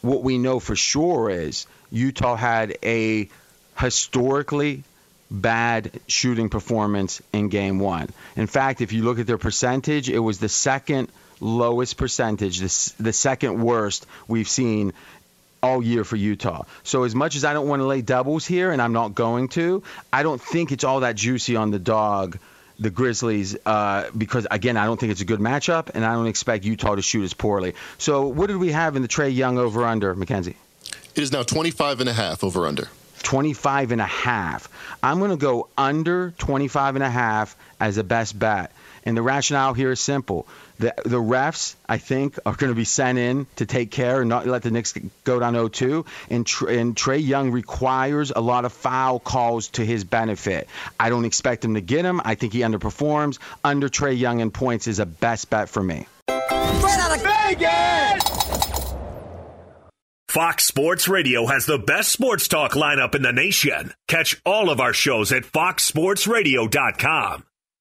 What 0.02 0.24
we 0.24 0.38
know 0.38 0.60
for 0.60 0.76
sure 0.76 1.30
is 1.30 1.66
Utah 1.92 2.36
had 2.36 2.78
a 2.84 3.30
historically 3.80 4.84
bad 5.32 5.92
shooting 6.08 6.50
performance 6.50 7.22
in 7.32 7.50
game 7.50 7.80
one. 7.80 8.10
In 8.36 8.48
fact, 8.48 8.82
if 8.82 8.92
you 8.92 9.04
look 9.04 9.20
at 9.20 9.28
their 9.28 9.38
percentage, 9.38 10.10
it 10.10 10.20
was 10.20 10.40
the 10.40 10.50
second 10.50 11.10
lowest 11.40 11.98
percentage, 11.98 12.60
the, 12.60 13.04
the 13.04 13.14
second 13.14 13.62
worst 13.62 14.06
we've 14.28 14.48
seen 14.48 14.94
all 15.62 15.82
year 15.82 16.04
for 16.04 16.18
Utah. 16.18 16.64
So 16.84 17.04
as 17.04 17.16
much 17.16 17.36
as 17.36 17.46
I 17.46 17.54
don't 17.54 17.68
want 17.68 17.80
to 17.82 17.86
lay 17.86 18.02
doubles 18.02 18.46
here, 18.46 18.72
and 18.72 18.82
I'm 18.82 18.94
not 18.94 19.16
going 19.16 19.48
to, 19.50 19.82
I 20.12 20.22
don't 20.22 20.42
think 20.42 20.72
it's 20.72 20.84
all 20.84 21.00
that 21.00 21.16
juicy 21.16 21.56
on 21.56 21.72
the 21.72 21.80
dog, 21.80 22.38
the 22.80 22.90
Grizzlies, 22.90 23.56
uh, 23.66 24.10
because 24.16 24.46
again, 24.52 24.76
I 24.76 24.86
don't 24.86 25.00
think 25.00 25.14
it's 25.14 25.22
a 25.22 25.26
good 25.26 25.40
matchup, 25.40 25.92
and 25.94 26.04
I 26.04 26.14
don't 26.14 26.28
expect 26.28 26.66
Utah 26.66 26.96
to 26.96 27.02
shoot 27.02 27.24
as 27.24 27.34
poorly. 27.34 27.76
So 27.98 28.28
what 28.28 28.48
did 28.48 28.58
we 28.58 28.74
have 28.74 28.96
in 28.98 29.02
the 29.02 29.08
Trae 29.08 29.34
Young 29.34 29.58
over 29.58 29.86
under, 29.86 30.14
Mackenzie? 30.16 30.58
It 31.16 31.22
is 31.22 31.32
now 31.32 31.44
25 31.44 32.02
and 32.02 32.10
a 32.10 32.14
half 32.14 32.44
over 32.44 32.68
under. 32.68 32.90
25 33.24 33.94
and 33.94 34.02
a 34.02 34.06
half. 34.06 34.68
I'm 35.02 35.20
going 35.20 35.32
to 35.32 35.38
go 35.38 35.70
under 35.78 36.32
25 36.38 36.96
and 36.96 37.04
a 37.04 37.10
half 37.10 37.56
as 37.80 37.98
a 37.98 38.04
best 38.04 38.38
bet. 38.38 38.72
And 39.06 39.18
the 39.18 39.22
rationale 39.22 39.74
here 39.74 39.92
is 39.92 40.00
simple. 40.00 40.48
The, 40.80 40.94
the 41.06 41.22
refs, 41.22 41.76
I 41.88 41.98
think, 41.98 42.40
are 42.46 42.56
going 42.56 42.72
to 42.72 42.76
be 42.76 42.86
sent 42.86 43.18
in 43.18 43.48
to 43.58 43.66
take 43.66 43.92
care 43.92 44.22
and 44.22 44.30
not 44.30 44.48
let 44.48 44.64
the 44.64 44.72
Knicks 44.72 44.94
go 45.24 45.40
down 45.40 45.54
0-2. 45.54 46.06
And, 46.30 46.50
and 46.70 46.96
Trae 46.96 47.26
Young 47.26 47.52
requires 47.52 48.32
a 48.36 48.42
lot 48.42 48.66
of 48.66 48.74
foul 48.74 49.20
calls 49.20 49.70
to 49.70 49.86
his 49.86 50.04
benefit. 50.04 50.68
I 51.00 51.10
don't 51.10 51.26
expect 51.26 51.64
him 51.64 51.76
to 51.76 51.82
get 51.82 52.06
him. 52.06 52.22
I 52.24 52.36
think 52.36 52.54
he 52.54 52.60
underperforms. 52.60 53.40
Under 53.64 53.90
Trae 53.90 54.18
Young 54.18 54.40
in 54.40 54.52
points 54.52 54.88
is 54.88 55.00
a 55.00 55.06
best 55.06 55.50
bet 55.50 55.70
for 55.70 55.84
me. 55.84 56.08
Straight 56.28 57.00
out 57.00 57.16
of 57.16 57.24
Vegas! 57.24 58.34
Fox 60.34 60.66
Sports 60.66 61.08
Radio 61.08 61.46
has 61.46 61.68
the 61.68 61.78
best 61.78 62.12
sports 62.12 62.48
talk 62.48 62.72
lineup 62.72 63.14
in 63.14 63.22
the 63.22 63.32
nation. 63.32 63.94
Catch 64.08 64.42
all 64.44 64.72
of 64.72 64.80
our 64.80 64.92
shows 64.92 65.32
at 65.32 65.44
foxsportsradio.com. 65.44 67.44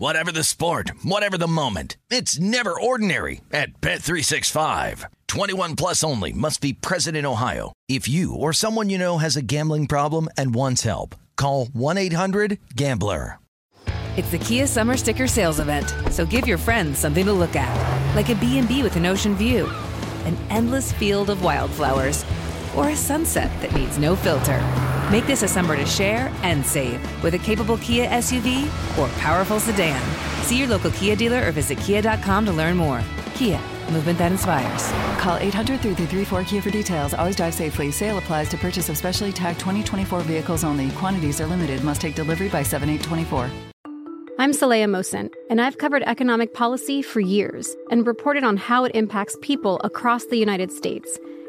Whatever 0.00 0.30
the 0.30 0.44
sport, 0.44 0.92
whatever 1.02 1.36
the 1.36 1.48
moment. 1.48 1.96
It's 2.08 2.38
never 2.38 2.70
ordinary 2.80 3.40
at 3.50 3.80
Bet365. 3.80 5.06
21 5.26 5.74
plus 5.74 6.04
only 6.04 6.32
must 6.32 6.60
be 6.60 6.72
present 6.72 7.16
in 7.16 7.26
Ohio. 7.26 7.72
If 7.88 8.08
you 8.08 8.32
or 8.32 8.52
someone 8.52 8.90
you 8.90 8.96
know 8.96 9.18
has 9.18 9.36
a 9.36 9.42
gambling 9.42 9.88
problem 9.88 10.28
and 10.36 10.54
wants 10.54 10.82
help, 10.84 11.16
call 11.36 11.66
1-800-GAMBLER. 11.66 13.40
It's 14.16 14.30
the 14.30 14.38
Kia 14.38 14.68
Summer 14.68 14.96
Sticker 14.96 15.26
Sales 15.26 15.58
Event, 15.58 15.92
so 16.12 16.24
give 16.24 16.46
your 16.46 16.58
friends 16.58 17.00
something 17.00 17.24
to 17.24 17.32
look 17.32 17.56
at, 17.56 18.14
like 18.14 18.28
a 18.28 18.36
B&B 18.36 18.84
with 18.84 18.94
an 18.94 19.04
ocean 19.04 19.34
view, 19.34 19.66
an 20.26 20.38
endless 20.48 20.92
field 20.92 21.28
of 21.28 21.42
wildflowers, 21.42 22.24
or 22.76 22.90
a 22.90 22.96
sunset 22.96 23.50
that 23.60 23.74
needs 23.74 23.98
no 23.98 24.14
filter. 24.14 24.60
Make 25.10 25.26
this 25.26 25.42
a 25.42 25.48
summer 25.48 25.74
to 25.74 25.86
share 25.86 26.30
and 26.42 26.64
save 26.64 27.00
with 27.22 27.32
a 27.32 27.38
capable 27.38 27.78
Kia 27.78 28.06
SUV 28.08 28.66
or 28.98 29.08
powerful 29.20 29.58
sedan. 29.58 30.02
See 30.42 30.58
your 30.58 30.68
local 30.68 30.90
Kia 30.90 31.16
dealer 31.16 31.48
or 31.48 31.50
visit 31.50 31.78
kia.com 31.78 32.44
to 32.44 32.52
learn 32.52 32.76
more. 32.76 33.02
Kia, 33.34 33.58
movement 33.90 34.18
that 34.18 34.32
inspires. 34.32 34.92
Call 35.18 35.38
800 35.38 35.80
334 35.80 36.44
Kia 36.44 36.60
for 36.60 36.68
details. 36.70 37.14
Always 37.14 37.36
drive 37.36 37.54
safely. 37.54 37.90
Sale 37.90 38.18
applies 38.18 38.50
to 38.50 38.58
purchase 38.58 38.90
of 38.90 38.98
specially 38.98 39.32
tagged 39.32 39.60
2024 39.60 40.20
vehicles 40.20 40.62
only. 40.62 40.90
Quantities 40.90 41.40
are 41.40 41.46
limited. 41.46 41.82
Must 41.82 42.02
take 42.02 42.14
delivery 42.14 42.48
by 42.48 42.62
7824. 42.62 43.50
I'm 44.38 44.52
Saleha 44.52 44.84
Mohsin, 44.84 45.32
and 45.48 45.60
I've 45.60 45.78
covered 45.78 46.02
economic 46.02 46.52
policy 46.52 47.00
for 47.00 47.20
years 47.20 47.74
and 47.90 48.06
reported 48.06 48.44
on 48.44 48.58
how 48.58 48.84
it 48.84 48.94
impacts 48.94 49.36
people 49.40 49.80
across 49.82 50.26
the 50.26 50.36
United 50.36 50.70
States. 50.70 51.18